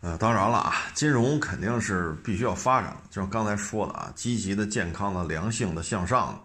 [0.00, 6.42] 呃，当然了啊，金融肯定是必须要发展的，就像刚才说的啊，积极的、健康的、良性的、向上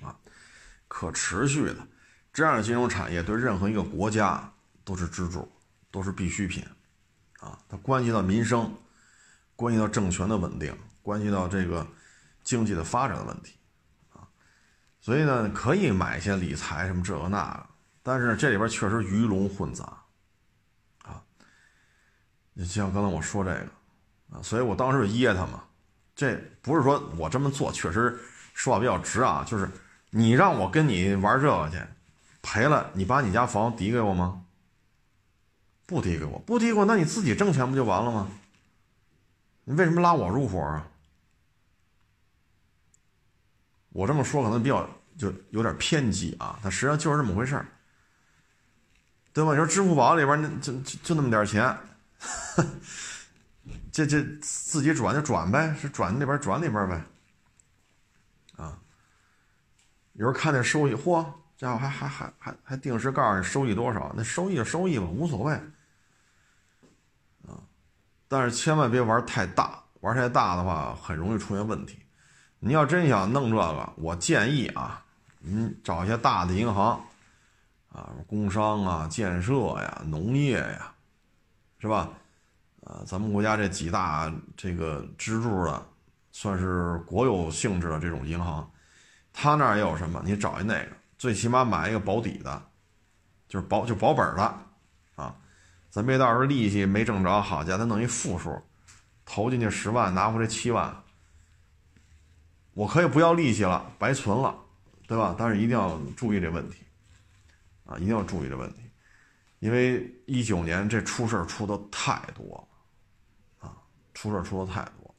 [0.00, 0.16] 的，啊，
[0.88, 1.86] 可持续的，
[2.32, 4.50] 这样的金融产业对任何一个国家
[4.84, 5.46] 都是支柱，
[5.94, 6.60] 都是必需品，
[7.38, 8.74] 啊，它关系到民生，
[9.54, 11.86] 关系到政权的稳定，关系到这个
[12.42, 13.56] 经济的发展的问题，
[14.12, 14.26] 啊，
[15.00, 17.66] 所以呢，可以买一些理财什么这个那个，
[18.02, 20.00] 但是这里边确实鱼龙混杂。
[22.56, 25.62] 就像刚才我说这个，啊，所以我当时就噎他嘛。
[26.16, 28.18] 这不是说我这么做确实
[28.52, 29.70] 说话比较直啊，就是
[30.10, 31.78] 你让我跟你玩这个去，
[32.42, 34.43] 赔了你把你家房抵给我吗？
[35.86, 38.28] 不低给我，不低给我，那你自己挣钱不就完了吗？
[39.64, 40.86] 你为什么拉我入伙啊？
[43.90, 47.66] 我这么说可能比较就有点偏激啊，但实际上就是这么回事儿，
[49.32, 49.50] 对吧？
[49.52, 51.76] 你说支付宝里边那就就就那么点钱。
[53.92, 57.04] 这这自己转就转呗，是转那边转那边呗。
[58.56, 58.80] 啊，
[60.14, 61.24] 有时候看那收益，嚯，
[61.56, 65.52] 家伙还还还还还定时告诉你收益多少，那收益就收益吧，无所谓。
[67.46, 67.58] 啊，
[68.28, 71.98] 但是千万别玩太大，玩太大的话很容易出现问题。
[72.58, 75.04] 你要真想弄这个，我建议啊，
[75.38, 77.00] 您找一些大的银行，
[77.92, 79.52] 啊，工商啊、建设
[79.82, 80.90] 呀、农业呀。
[81.80, 82.08] 是吧？
[82.80, 85.86] 呃，咱们国家这几大这个支柱的，
[86.32, 88.66] 算是国有性质的这种银行，
[89.34, 90.22] 他那儿也有什么？
[90.24, 90.88] 你找一那个，
[91.24, 92.62] 最起码买一个保底的，
[93.48, 94.42] 就是保就保本的
[95.14, 95.34] 啊。
[95.88, 98.62] 咱别到时候利息没挣着，好家伙，他弄一负数，
[99.24, 100.94] 投进去十万，拿回来七万，
[102.74, 104.54] 我可以不要利息了，白存了，
[105.06, 105.34] 对吧？
[105.38, 106.84] 但是一定要注意这问题
[107.86, 108.82] 啊，一定要注意这问题。
[109.60, 112.68] 因为一九年这出事儿出的太多
[113.62, 113.74] 了，啊，
[114.12, 115.14] 出事儿出的太多，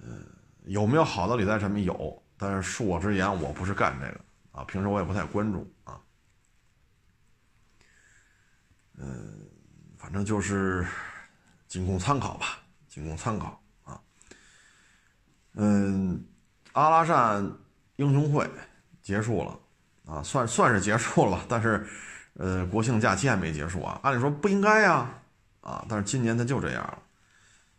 [0.00, 0.26] 嗯，
[0.64, 1.84] 有没有好的理财产品？
[1.84, 4.20] 有，但是恕我直言，我不是干这个
[4.60, 5.98] 啊，平时我也不太关注啊，
[8.98, 9.48] 嗯，
[9.96, 10.86] 反正就是
[11.66, 12.58] 仅供参考吧，
[12.88, 14.00] 仅供参考啊，
[15.54, 16.22] 嗯，
[16.72, 17.42] 阿拉善
[17.96, 18.48] 英雄会
[19.00, 19.58] 结束了
[20.04, 21.86] 啊，算算是结束了，但是。
[22.34, 25.12] 呃，国庆假期还没结束啊，按理说不应该呀，
[25.60, 26.98] 啊，但是今年它就这样了。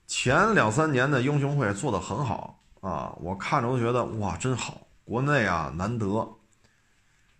[0.05, 6.05] 前两三年的英雄会做得很好啊，我看着都觉得哇，真好，国内啊难得，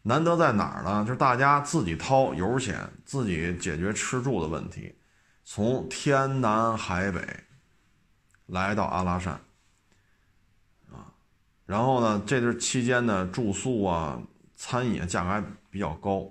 [0.04, 1.04] 难得在哪儿呢？
[1.06, 4.95] 就是大家自己掏油钱，自己解决吃住的问题，
[5.43, 7.22] 从天南海北
[8.47, 9.34] 来到阿拉善，
[10.91, 11.06] 啊，
[11.66, 14.20] 然后呢，这段期间的住宿啊、
[14.56, 16.28] 餐饮价格还比较高。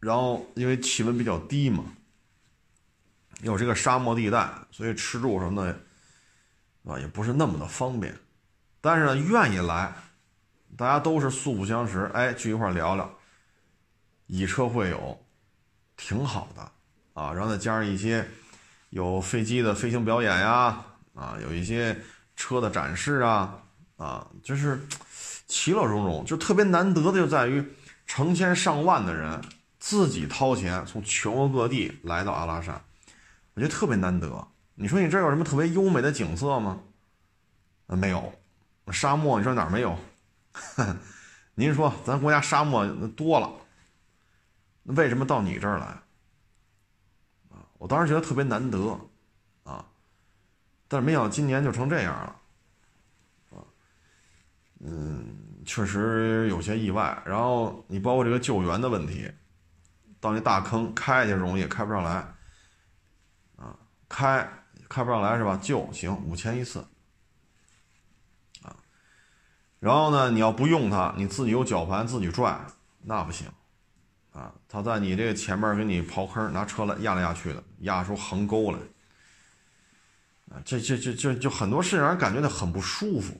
[0.00, 1.84] 然后因为气温比较低嘛，
[3.40, 5.80] 有这个沙漠地带，所以吃住什么的，
[6.92, 8.14] 啊，也不是那么的方便。
[8.82, 9.94] 但是呢，愿意来，
[10.76, 13.10] 大家都是素不相识，哎，聚一块聊聊，
[14.26, 15.18] 以车会友，
[15.96, 16.62] 挺好的
[17.12, 17.32] 啊。
[17.32, 18.26] 然后再加上一些
[18.90, 21.96] 有飞机的飞行表演呀，啊，有一些
[22.36, 23.62] 车的展示啊，
[23.96, 24.80] 啊，就是
[25.46, 26.24] 其乐融融。
[26.24, 27.64] 就特别难得的就在于
[28.06, 29.40] 成千上万的人。
[29.78, 32.82] 自己掏钱从全国各地来到阿拉善，
[33.52, 34.48] 我觉得特别难得。
[34.76, 36.80] 你说你这有什么特别优美的景色吗？
[37.88, 38.32] 呃，没有。
[38.90, 39.98] 沙漠，你说哪儿没有？
[41.54, 43.52] 您说咱国家沙漠多了，
[44.82, 45.86] 那为什么到你这儿来？
[47.50, 48.98] 啊，我当时觉得特别难得，
[49.64, 49.84] 啊，
[50.88, 52.36] 但是没想到今年就成这样了，
[53.50, 53.64] 啊，
[54.80, 57.22] 嗯，确实有些意外。
[57.24, 59.30] 然后你包括这个救援的问题。
[60.20, 62.12] 到那大坑开去容易，开不上来，
[63.56, 63.76] 啊，
[64.08, 64.48] 开
[64.88, 65.54] 开不上来是吧？
[65.62, 66.82] 救行五千一次，
[69.84, 72.58] 然后呢，你要不用它，你自己有绞盘自己拽，
[73.02, 73.46] 那不行，
[74.32, 78.78] 啊，他在你这个前面给你刨坑，拿车来压来压去的，压出横沟来，
[80.48, 83.38] 啊，这这这这就很多事情让人感觉到很不舒服，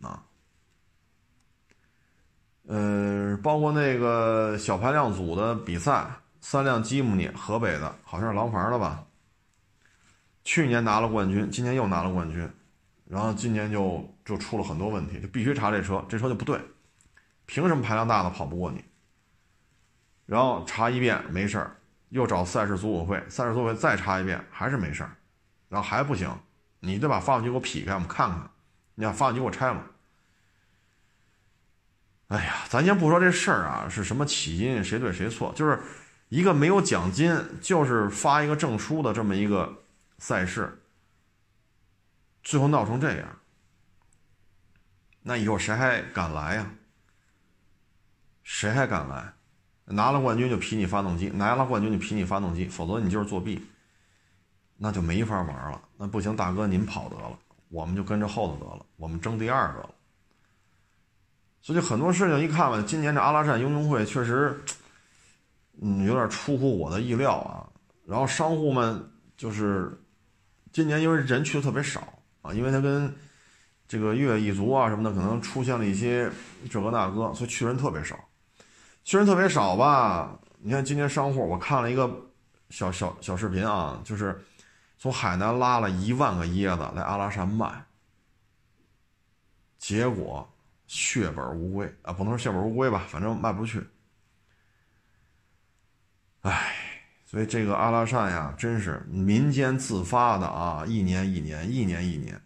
[0.00, 0.22] 啊。
[2.68, 6.10] 嗯，包括那个小排量组的比赛，
[6.40, 9.04] 三辆吉姆尼，河北的，好像是廊坊的吧？
[10.42, 12.50] 去年拿了冠军，今年又拿了冠军，
[13.08, 16.60] 然后今年就就出了很多问题，就必须查这车，这车就不对，
[17.46, 18.84] 凭什么排量大的跑不过你？
[20.26, 21.76] 然后查一遍没事儿，
[22.08, 25.10] 又找赛事组委会，赛事组委会再查一遍还是没事儿，
[25.68, 26.28] 然后还不行，
[26.80, 28.50] 你得把发动机给我劈开，我们看看，
[28.96, 29.86] 你把发动机给我拆了。
[32.26, 35.80] 哎呀，咱先不说这事儿啊是什么起因，谁对谁错，就是
[36.28, 39.72] 一个没有奖金，就是发一个证书的这么一个
[40.18, 40.82] 赛事，
[42.46, 43.28] 最后闹成这样，
[45.20, 46.70] 那以后谁还敢来呀？
[48.44, 49.32] 谁还敢来？
[49.86, 53.66] 拿了冠军就批你发动机，拿了冠军就批你发动机，否则你就是作弊，
[54.76, 55.82] 那就没法玩了。
[55.96, 57.36] 那不行，大哥您跑得了，
[57.68, 59.90] 我们就跟着后头得了，我们争第二个了。
[61.60, 64.56] 所以很多事情一看吧，今年这阿拉善英雄会确实，
[65.82, 67.66] 嗯，有点出乎我的意料啊。
[68.06, 70.00] 然后商户们就是
[70.70, 72.15] 今年因为人去的特别少
[72.46, 73.14] 啊，因为他跟
[73.88, 76.30] 这个越野一族啊什么的可能出现了一些
[76.70, 78.18] 这个那个，所以去人特别少。
[79.04, 80.38] 去人特别少吧？
[80.58, 82.10] 你看今天商户，我看了一个
[82.70, 84.44] 小小小视频啊，就是
[84.98, 87.84] 从海南拉了一万个椰子来阿拉善卖，
[89.78, 90.48] 结果。
[90.88, 93.84] 血本无归啊，不能说血本无归吧，反正卖不出去。
[96.42, 96.85] 唉，
[97.36, 102.40] 所以这个阿拉善呀，真是民间自发的啊，一年一年，一年一年，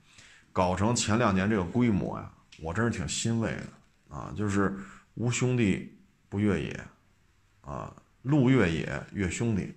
[0.53, 2.29] 搞成前两年这个规模呀，
[2.59, 4.35] 我真是挺欣慰的啊。
[4.37, 4.77] 就是
[5.15, 5.97] 无兄弟
[6.29, 6.85] 不越野
[7.61, 9.73] 啊，路越野越兄弟，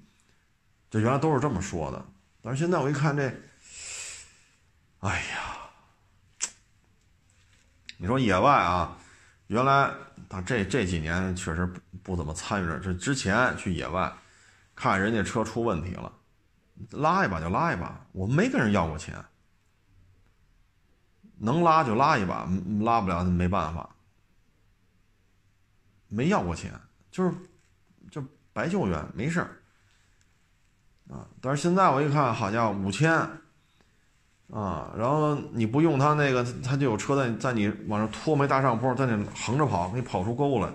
[0.90, 2.04] 这原来都是这么说的，
[2.42, 3.32] 但是现在我一看这，
[5.02, 5.60] 哎呀。
[7.98, 8.98] 你说野外啊，
[9.46, 9.92] 原来
[10.28, 12.80] 他这这几年确实不不怎么参与这。
[12.80, 14.12] 这之前去野外，
[14.84, 16.12] 看人家车出问题了，
[16.92, 19.16] 拉一把就拉一把，我没跟人要过钱，
[21.38, 22.46] 能拉就拉一把，
[22.82, 23.90] 拉不了没办法，
[26.10, 26.74] 没要过钱，
[27.10, 27.34] 就是
[28.12, 28.22] 就
[28.52, 29.62] 白救援，没事儿
[31.10, 31.26] 啊。
[31.40, 33.10] 但是现在我一看，好家伙，五千。
[34.52, 40.70] 啊，然后你不用他那个，他就有车在在你往上拖没大上坡，在那横着跑，给你跑出沟来。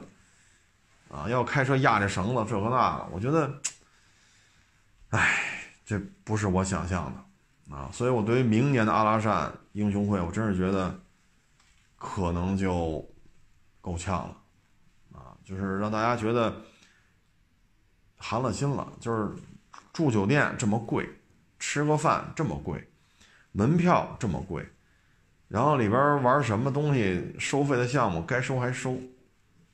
[1.10, 3.48] 啊，要开车压这绳子，这和那个，我觉得，
[5.10, 5.42] 哎，
[5.84, 7.90] 这不是我想象的啊。
[7.92, 10.98] 所以我对于明年的阿拉善英雄会，我真是觉得
[11.96, 13.06] 可能就
[13.80, 14.36] 够呛了
[15.12, 16.62] 啊，就是让大家觉得
[18.16, 19.32] 寒了心了，就是
[19.92, 21.08] 住酒店这么贵，
[21.58, 22.84] 吃个饭这么贵。
[23.50, 24.64] 门票这么贵，
[25.48, 28.96] 然后里边玩什么东西收费的项目该收还收，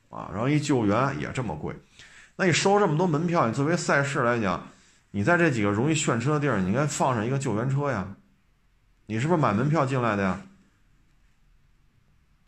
[0.09, 1.75] 啊，然后一救援也这么贵，
[2.37, 4.67] 那你收这么多门票，你作为赛事来讲，
[5.15, 8.17] 你在这几个容易炫车的地儿，你应该放上一个救援车呀，
[9.07, 10.41] 你是不是买门票进来的呀？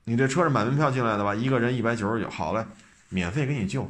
[0.02, 1.32] 你这车是买门票进来的吧？
[1.32, 2.66] 一个人一百九十九，好嘞，
[3.08, 3.88] 免费给你救。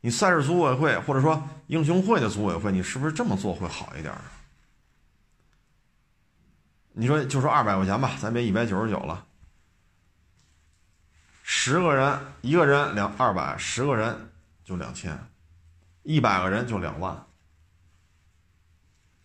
[0.00, 4.12] 你赛事组委会或者说英雄会的组委会，你是不是这么做会好一点？
[6.92, 9.24] 你说就说二百块钱吧，咱别一百九十九了。
[11.44, 14.32] 十个人，一个人两二百，十个人
[14.64, 15.16] 就两千，
[16.04, 17.12] 一百个人就两万。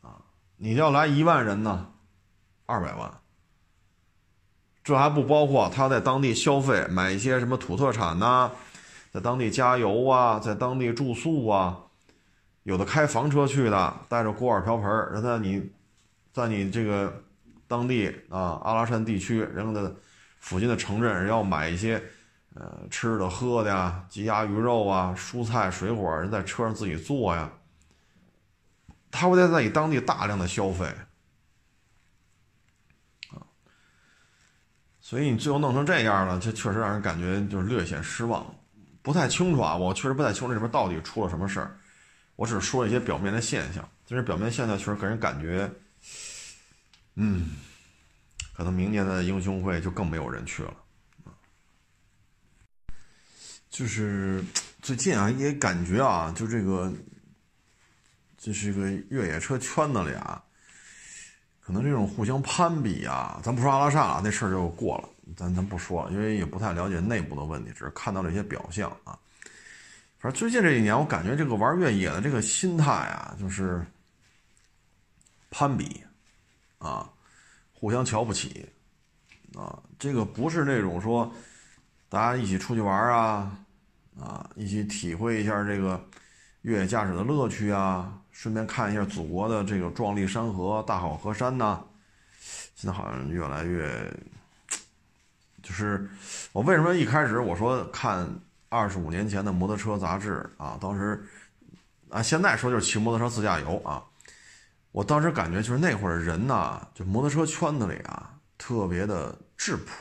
[0.02, 0.18] 啊，
[0.58, 1.92] 你要来一万人呢，
[2.66, 3.14] 二百万。
[4.84, 8.52] 这还不包括他在当地消费，买一些什么土特产呐，
[9.12, 11.78] 在当地加油啊，在当地住宿啊，
[12.64, 15.72] 有的开房车去的，带着锅碗瓢盆儿，在你，
[16.34, 17.24] 在你这个。
[17.70, 19.96] 当地啊，阿拉善地区人的
[20.40, 22.02] 附近的城镇，要买一些
[22.60, 27.50] 呃吃的喝的呀，鸡鸭鱼肉啊，蔬菜水果，人在车上自己做呀。
[29.10, 30.86] 他会在在你当地大量的消费
[33.32, 33.42] 啊，
[35.00, 38.46] 所以你最后弄成这样了，这确实让人感觉就是略显失望。
[39.02, 41.80] 不太清楚啊，我确实不太清楚这里边到底出了什么事儿。
[42.36, 45.72] 我只是说一些表面的现象，就是表面现象确实给人感觉。
[47.16, 47.52] 嗯，
[48.54, 50.74] 可能明年的英雄会就更没有人去了
[53.70, 54.44] 就是
[54.82, 56.92] 最近啊，也感觉啊，就这个，
[58.38, 60.44] 这是个越野车圈子里啊，
[61.62, 69.18] 可能这种互相攀比啊，咱不说阿拉善了，那事儿就过了，咱咱不说了，因为也不太了解内部的问题，只是看到了一些表象啊。
[70.20, 73.86] 反正最近这一年，我感觉这个玩越野的这个心态啊，就是
[75.50, 76.04] 攀比。
[76.80, 77.12] 啊，
[77.74, 78.66] 互相瞧不起，
[79.54, 81.30] 啊，这个不是那种说，
[82.10, 83.52] 大家一起出去玩啊，
[84.20, 86.04] 啊，一起体会一下这个
[86.64, 91.82] 越野驾驶的乐趣啊，顺便看一下祖国的这个壮丽山河、大好河山呐。
[92.76, 94.12] 现在好像越来越，
[95.62, 96.10] 就是
[96.52, 98.28] 我为什么一开始我说看
[98.70, 101.24] 二十五年前的摩托车杂志啊，当时
[102.10, 104.04] 啊，现在说就是骑摩托车自驾游啊。
[104.92, 109.92] 我当时感觉就是那会儿人呐，就摩托车圈子里啊，特别的质朴。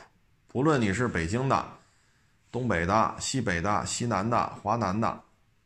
[0.46, 1.68] 不论你是北京的，
[2.51, 5.09] 东北的、西北的、西南的、华南的，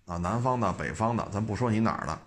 [0.07, 2.19] 啊，南方的、北方的，咱不说你哪儿的，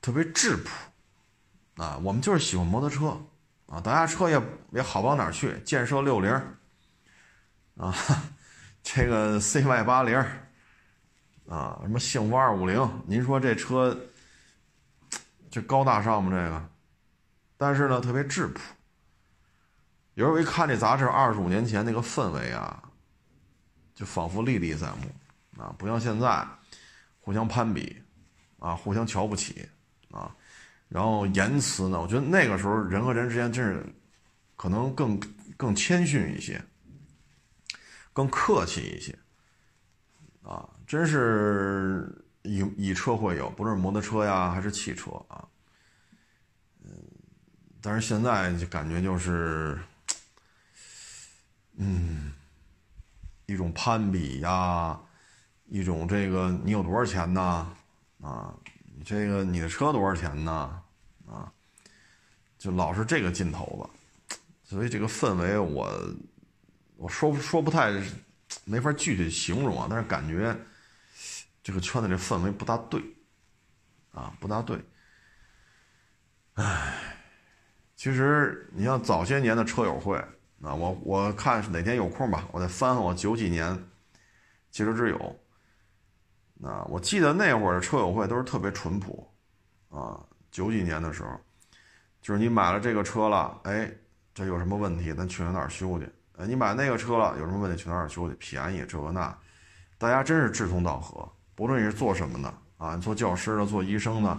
[0.00, 3.20] 特别质朴，啊，我们就是喜欢摩托车，
[3.66, 4.40] 啊，大家车也
[4.70, 6.30] 也好不到哪儿去，建设六零，
[7.76, 7.92] 啊，
[8.82, 10.16] 这个 CY 八零，
[11.48, 13.98] 啊，什么幸福二五零，您说这车，
[15.50, 16.30] 这高大上吗？
[16.30, 16.68] 这个，
[17.56, 18.60] 但是呢，特别质朴。
[20.14, 22.82] 有时候一看这杂志，二十五年前那个氛围啊。
[23.94, 26.46] 就仿佛历历在目，啊，不像现在，
[27.20, 28.02] 互相攀比，
[28.58, 29.68] 啊，互相瞧不起，
[30.10, 30.34] 啊，
[30.88, 33.86] 然后言辞呢，我觉得那个时候人和人之间真是，
[34.56, 35.20] 可能更
[35.56, 36.64] 更谦逊一些，
[38.14, 39.16] 更客气一些，
[40.42, 45.46] 啊，真是以以车会友，不论是摩托车呀还是汽车啊，
[46.82, 46.90] 嗯，
[47.82, 49.78] 但是现在就感觉就是，
[51.76, 52.32] 嗯。
[53.46, 54.98] 一种攀比呀，
[55.66, 57.74] 一种这个你有多少钱呢？
[58.20, 58.54] 啊，
[58.96, 60.82] 你这个你的车多少钱呢？
[61.26, 61.52] 啊，
[62.56, 63.90] 就老是这个劲头
[64.28, 66.14] 子，所以这个氛围我
[66.96, 67.92] 我说说不太
[68.64, 70.56] 没法具体形容啊，但是感觉
[71.62, 73.02] 这个圈子这氛围不大对，
[74.12, 74.78] 啊，不大对。
[76.54, 77.16] 唉，
[77.96, 80.22] 其实你像早些年的车友会。
[80.62, 83.76] 啊，我我看哪天有空吧，我再翻翻我九几年
[84.70, 85.38] 汽车之友。
[86.62, 89.28] 啊，我记得那会儿的车友会都是特别淳朴，
[89.88, 90.20] 啊，
[90.52, 91.30] 九几年的时候，
[92.20, 93.92] 就是你买了这个车了，哎，
[94.32, 96.08] 这有什么问题，咱去哪儿修去？
[96.36, 98.36] 哎，你买那个车了，有什么问题去哪儿修去？
[98.36, 99.36] 便宜这个那，
[99.98, 101.28] 大家真是志同道合。
[101.56, 104.38] 不论你是做什么的啊，你做教师的，做医生的，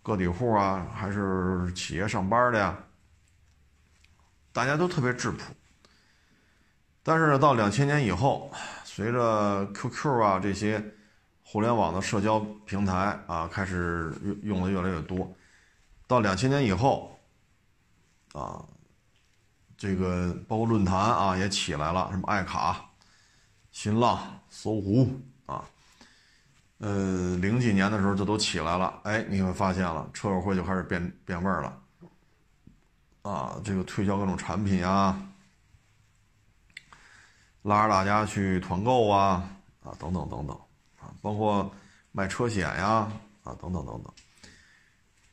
[0.00, 2.78] 个体户啊，还是企业上班的呀，
[4.52, 5.42] 大家都特别质朴。
[7.06, 8.50] 但是呢，到两千年以后，
[8.82, 10.82] 随着 QQ 啊这些
[11.42, 15.30] 互联网的社交平台啊开始用用的越来越多，
[16.06, 17.14] 到两千年以后，
[18.32, 18.64] 啊，
[19.76, 22.82] 这个包括论坛啊也起来了，什么爱卡、
[23.70, 25.06] 新浪、搜狐
[25.44, 25.62] 啊，
[26.78, 31.82] 呃，零几年的时候这都起来了，哎，你会发现了，车友会就开始变变味儿了，
[33.30, 35.20] 啊，这个推销各种产品啊。
[37.64, 39.42] 拉着大家去团购啊
[39.82, 40.54] 啊等等等等
[41.00, 41.68] 啊，包括
[42.12, 43.10] 卖车险呀
[43.42, 44.12] 啊等等等等。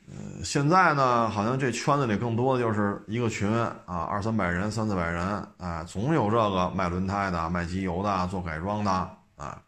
[0.08, 3.48] 呃，现在呢，好像这圈子里更多的就是一个群
[3.84, 8.90] 啊，二三百人、三四百人，哎，总有这个卖轮胎的、卖机油的、做改装的
[9.36, 9.62] 啊。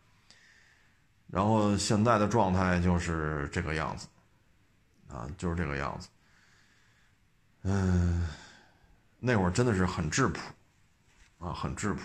[1.29, 4.09] 然后现在的状态就是这个样子，
[5.09, 6.09] 啊，就是这个样子。
[7.62, 8.27] 嗯，
[9.21, 10.41] 那会儿真的是很质朴，
[11.39, 12.01] 啊，很质朴。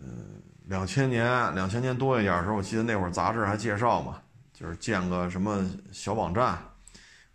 [0.00, 4.20] 嗯，两千年，两千年多一点的时候，我记得那会儿杂志还介绍嘛，
[4.52, 6.58] 就是建个什么小网站，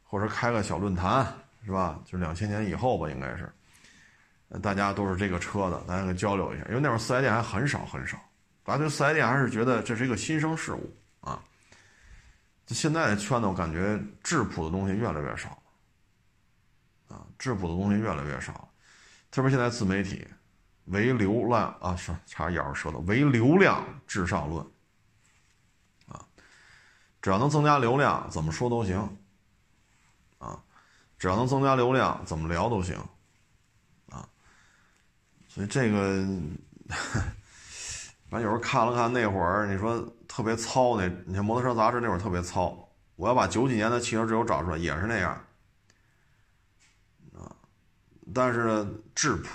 [0.03, 1.25] 或者开个小论坛，
[1.65, 1.99] 是吧？
[2.05, 3.51] 就两千年以后吧，应该是，
[4.61, 6.65] 大家都是这个车的，大家可以交流一下。
[6.69, 8.17] 因为那会儿四 S 店还很少很少，
[8.63, 11.41] 大家对四 S 店还是觉得这是一个新生事物啊。
[12.65, 15.61] 就现在的圈子，我感觉质朴的东西越来越少
[17.07, 18.71] 啊，质朴的东西越来越少，
[19.31, 20.27] 特别现在自媒体。
[20.91, 24.65] 唯流量啊，是差点咬舌头，唯流量至上论。
[26.07, 26.25] 啊，
[27.21, 28.97] 只要能增加流量，怎么说都行。
[30.37, 30.61] 啊，
[31.17, 32.97] 只要能增加流量，怎么聊都行。
[34.09, 34.27] 啊，
[35.47, 36.25] 所以这个，
[38.29, 45.31] 反正有时候看了看那会儿，你说特别糙那，你看摩托车杂志那会儿特别糙，我要把九几年的汽车之友找出来，也是那样
[47.37, 47.55] 啊，
[48.33, 49.49] 但是呢，质朴。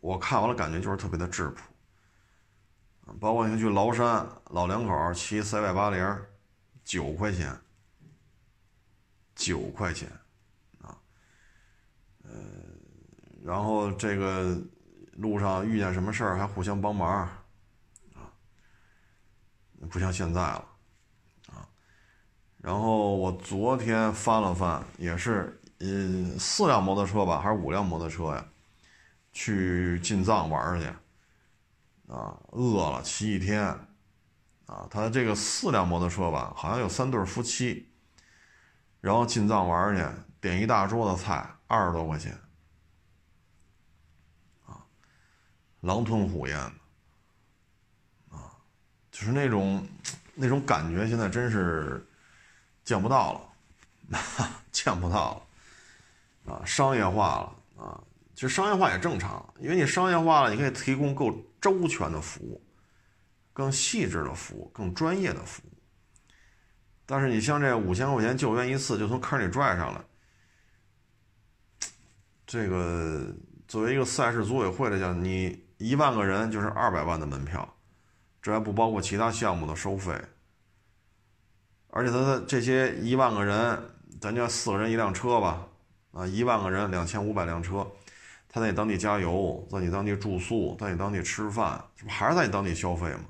[0.00, 1.62] 我看完了，感觉就是特别的质朴，
[3.18, 6.24] 包括你去崂山，老两口骑 CY 八零，
[6.84, 7.58] 九块钱，
[9.34, 10.08] 九块钱，
[10.80, 10.96] 啊，
[12.22, 12.30] 呃，
[13.42, 14.56] 然后这个
[15.12, 17.08] 路上遇见什么事儿还互相帮忙，
[18.14, 18.30] 啊，
[19.90, 20.64] 不像现在了，
[21.48, 21.68] 啊，
[22.58, 28.46] 然后我昨天翻了翻，也是，呃，四辆摩托车吧，还是五辆摩托车呀？
[29.36, 30.86] 去进藏玩去，
[32.10, 33.62] 啊，饿了骑一天，
[34.64, 37.86] 啊，他这个四辆摩托车吧，好像有三对夫妻，
[39.02, 40.02] 然后进藏玩去，
[40.40, 42.32] 点一大桌子菜，二十多块钱，
[44.64, 44.80] 啊，
[45.82, 46.72] 狼吞虎咽的，
[48.34, 48.56] 啊，
[49.10, 49.86] 就是那种
[50.34, 52.02] 那种感觉，现在真是
[52.84, 53.40] 见不到了，
[54.72, 55.46] 见不到
[56.46, 58.02] 了，啊，商业化了，啊。
[58.36, 62.62] 其实商业化也正常，因为你商业化了，你可以提供更周全的服务、
[63.54, 65.72] 更细致的服务、更专业的服务。
[67.06, 70.00] 但是你像这五千块钱救援一次就从坑里拽上来，
[72.46, 73.34] 这个
[73.66, 77.66] 作为一个赛事组委会来讲，你一万个人就是二百万的门票，
[78.42, 80.14] 这还不包括其他项目的收费。
[81.88, 83.82] 而且他的这些一万个人，
[84.20, 85.66] 咱就四个人一辆车吧，
[86.12, 87.90] 啊，一万个人两千五百辆车，
[88.56, 93.26] 他在你当地加油，在你当地住宿，在你当地吃饭，这不还是在你当地消费吗？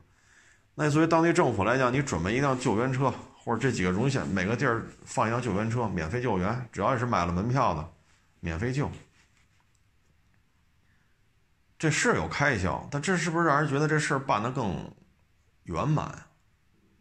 [0.77, 7.93] 那作为当地政府来讲，你准备一辆救援车，或者这几个荣险每个地儿放一辆救援车，免费救援，只要你是买了门票的，
[8.39, 8.89] 免费救。
[11.77, 14.95] 这是有开销，但这是不是让人觉得这事儿办得更
[15.65, 16.07] 圆满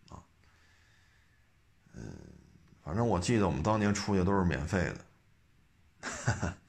[0.09, 0.17] 啊？
[1.93, 2.11] 嗯，
[2.84, 4.91] 反正我记得我们当年出去都是免费
[6.01, 6.57] 的，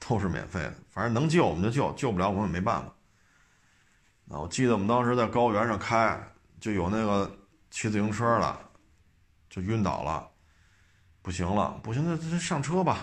[0.00, 0.74] 都是免费的。
[0.88, 2.88] 反正能救我们就救，救不了我们也没办法。
[4.34, 6.20] 啊，我记得我们当时在高原上开，
[6.58, 7.30] 就有那个
[7.70, 8.58] 骑自行车的
[9.48, 10.28] 就晕倒了，
[11.22, 12.98] 不行了，不行，那那上车吧。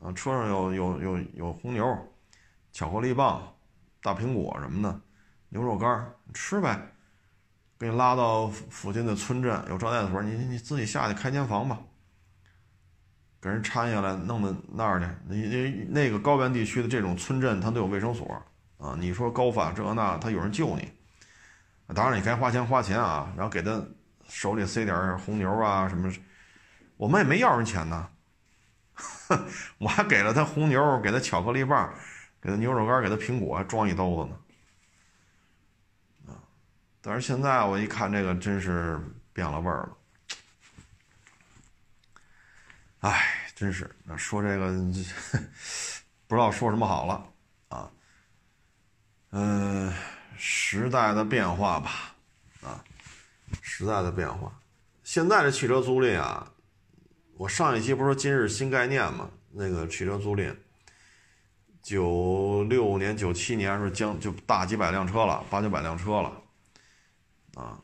[0.00, 1.84] 啊，车上有有有有红牛、
[2.72, 3.42] 巧克力棒。
[4.00, 5.00] 大苹果什么的，
[5.48, 6.80] 牛肉干吃呗，
[7.76, 11.80] 给你拉到附近的村镇有招待所，你你自己下去开间房吧，
[13.40, 15.06] 给人搀下来弄到那儿去。
[15.26, 18.26] 那那那个高原地区的这种村镇，它都有卫生所
[18.78, 18.96] 啊。
[18.98, 20.90] 你说高反这那，他有人救你。
[21.94, 23.82] 当然你该花钱花钱啊，然后给他
[24.28, 26.12] 手里塞点红牛啊什么，
[26.96, 28.08] 我们也没要人钱呢，
[29.78, 31.92] 我还给了他红牛，给他巧克力棒。
[32.40, 34.36] 给他牛肉干，给他苹果，装一兜子呢，
[36.32, 36.38] 啊！
[37.00, 38.96] 但是现在我一看这个，真是
[39.32, 39.97] 变了味儿了。
[43.00, 44.72] 哎，真是，那说这个
[46.26, 47.24] 不知道说什么好了
[47.68, 47.90] 啊。
[49.30, 49.92] 嗯，
[50.36, 52.14] 时代的变化吧，
[52.62, 52.82] 啊，
[53.62, 54.52] 时代的变化。
[55.04, 56.50] 现在的汽车租赁啊，
[57.36, 59.30] 我上一期不是说今日新概念嘛？
[59.52, 60.54] 那个汽车租赁。
[61.80, 66.32] 九六年、九七年是将就大几百辆车了，八九百辆车了，
[67.54, 67.80] 啊！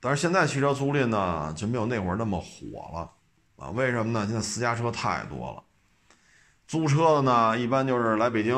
[0.00, 3.10] 但是现在汽车租赁呢就没有那会儿那么火了，
[3.58, 3.70] 啊？
[3.70, 4.24] 为什么呢？
[4.26, 5.62] 现在私家车太多了，
[6.66, 8.56] 租车的呢一般就是来北京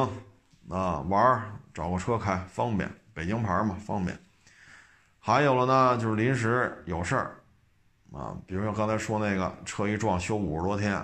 [0.69, 1.43] 啊玩，
[1.75, 4.19] 找个车开方便，北京牌嘛方便。
[5.19, 7.37] 还有了呢，就是临时有事儿，
[8.13, 11.03] 啊，比如说刚才说那个车一撞修五十多天，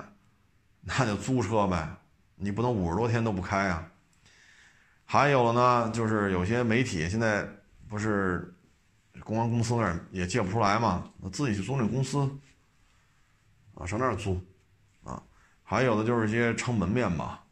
[0.82, 1.88] 那就租车呗。
[2.38, 3.82] 你不能五十多天都不开啊！
[5.06, 7.48] 还有了呢，就是有些媒体现在
[7.88, 8.54] 不是
[9.20, 12.30] 公安公司那儿也借不出来嘛，自己去租赁公司
[13.76, 14.40] 啊，上那儿租
[15.04, 15.22] 啊。
[15.62, 17.44] 还有的就是一些撑门面吧，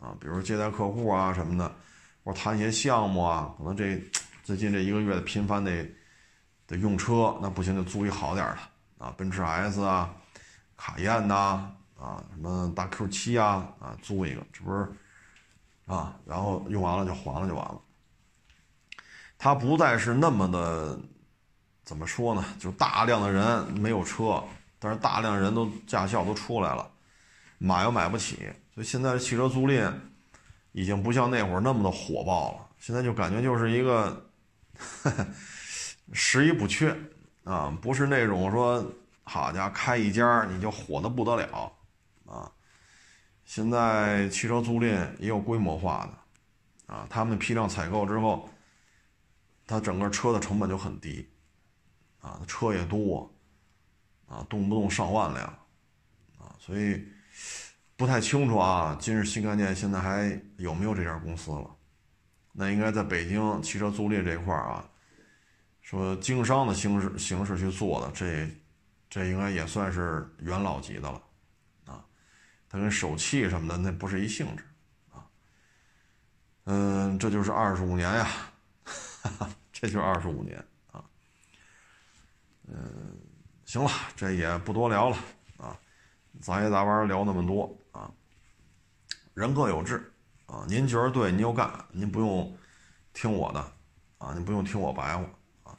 [0.00, 1.72] 啊，比如接待客户啊什么的，
[2.24, 4.02] 或者谈一些项目啊，可能这
[4.42, 5.88] 最近这一个月的频繁得
[6.66, 10.12] 得用车，那不行就租一好点的啊，奔驰 S 啊，
[10.76, 11.72] 卡宴呐。
[11.98, 14.86] 啊，什么大 Q 七啊，啊，租一个，这不是
[15.86, 17.80] 啊，然后用完了就还了就完了。
[19.38, 21.00] 它不再是那么的，
[21.84, 22.44] 怎么说呢？
[22.60, 24.44] 就大量的人没有车，
[24.78, 26.90] 但是大量人都驾校都出来了，
[27.58, 28.36] 买又买不起，
[28.74, 29.92] 所以现在的汽车租赁
[30.72, 32.66] 已经不像那会儿那么的火爆了。
[32.78, 34.30] 现在就感觉就是一个
[36.12, 36.96] 十一不缺
[37.44, 38.84] 啊，不是那种说
[39.24, 41.72] 好家伙开一家你就火的不得了。
[42.26, 42.50] 啊，
[43.44, 48.48] 现在汽车租赁也有规模化的，啊，他们批量采购之后，
[49.66, 51.28] 它整个车的成本就很低，
[52.20, 53.32] 啊，车也多，
[54.26, 55.46] 啊，动不动上万辆，
[56.38, 57.06] 啊，所以
[57.96, 61.70] 不太清楚啊，今日新概念现在还有没有这家公司了？
[62.52, 64.88] 那应该在北京汽车租赁这块啊，
[65.82, 68.48] 说经商的形式形式去做的，这
[69.08, 71.22] 这应该也算是元老级的了。
[71.84, 72.04] 啊
[72.68, 74.64] 它跟手气什么的那不是一性质，
[75.12, 75.24] 啊，
[76.64, 78.28] 嗯，这就是二十五年呀，
[79.72, 80.58] 这就是二十五年
[80.90, 81.04] 啊，
[82.66, 83.16] 嗯，
[83.66, 85.16] 行了，这也不多聊了
[85.58, 85.78] 啊，
[86.40, 88.10] 杂七杂八聊那么多啊，
[89.34, 90.10] 人各有志
[90.46, 92.56] 啊，您觉得对，您就干，您不用
[93.12, 93.60] 听我的
[94.16, 95.24] 啊，您不用听我白话
[95.64, 95.76] 啊，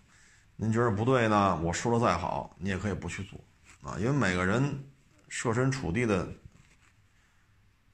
[0.55, 3.39] 您觉得不对呢，我说的再好，你也可以不去做
[3.81, 4.87] 啊，因为每个人
[5.27, 6.31] 设身处地的。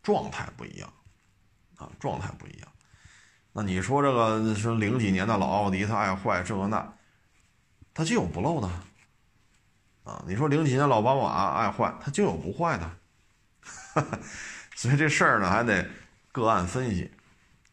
[0.04, 0.94] 状态不一样，
[1.78, 2.68] 啊，状态不一样。
[3.54, 6.94] 那你说这个是零几年的老奥迪，它爱坏这个那，
[7.94, 8.70] 它就有不漏的，
[10.04, 12.92] 啊，你说零几年老宝马爱坏，它就有不坏的。
[14.76, 15.88] 所以这事儿呢，还得
[16.32, 17.10] 个案分析，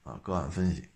[0.05, 0.89] 啊，个案分析。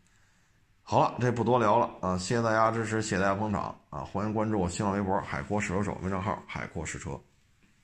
[0.82, 2.18] 好了，这不多聊了啊！
[2.18, 4.00] 谢谢大家支持，谢谢大家捧场啊！
[4.00, 7.18] 欢迎关注我新浪微博“海阔试车手”微账号“海阔试车”。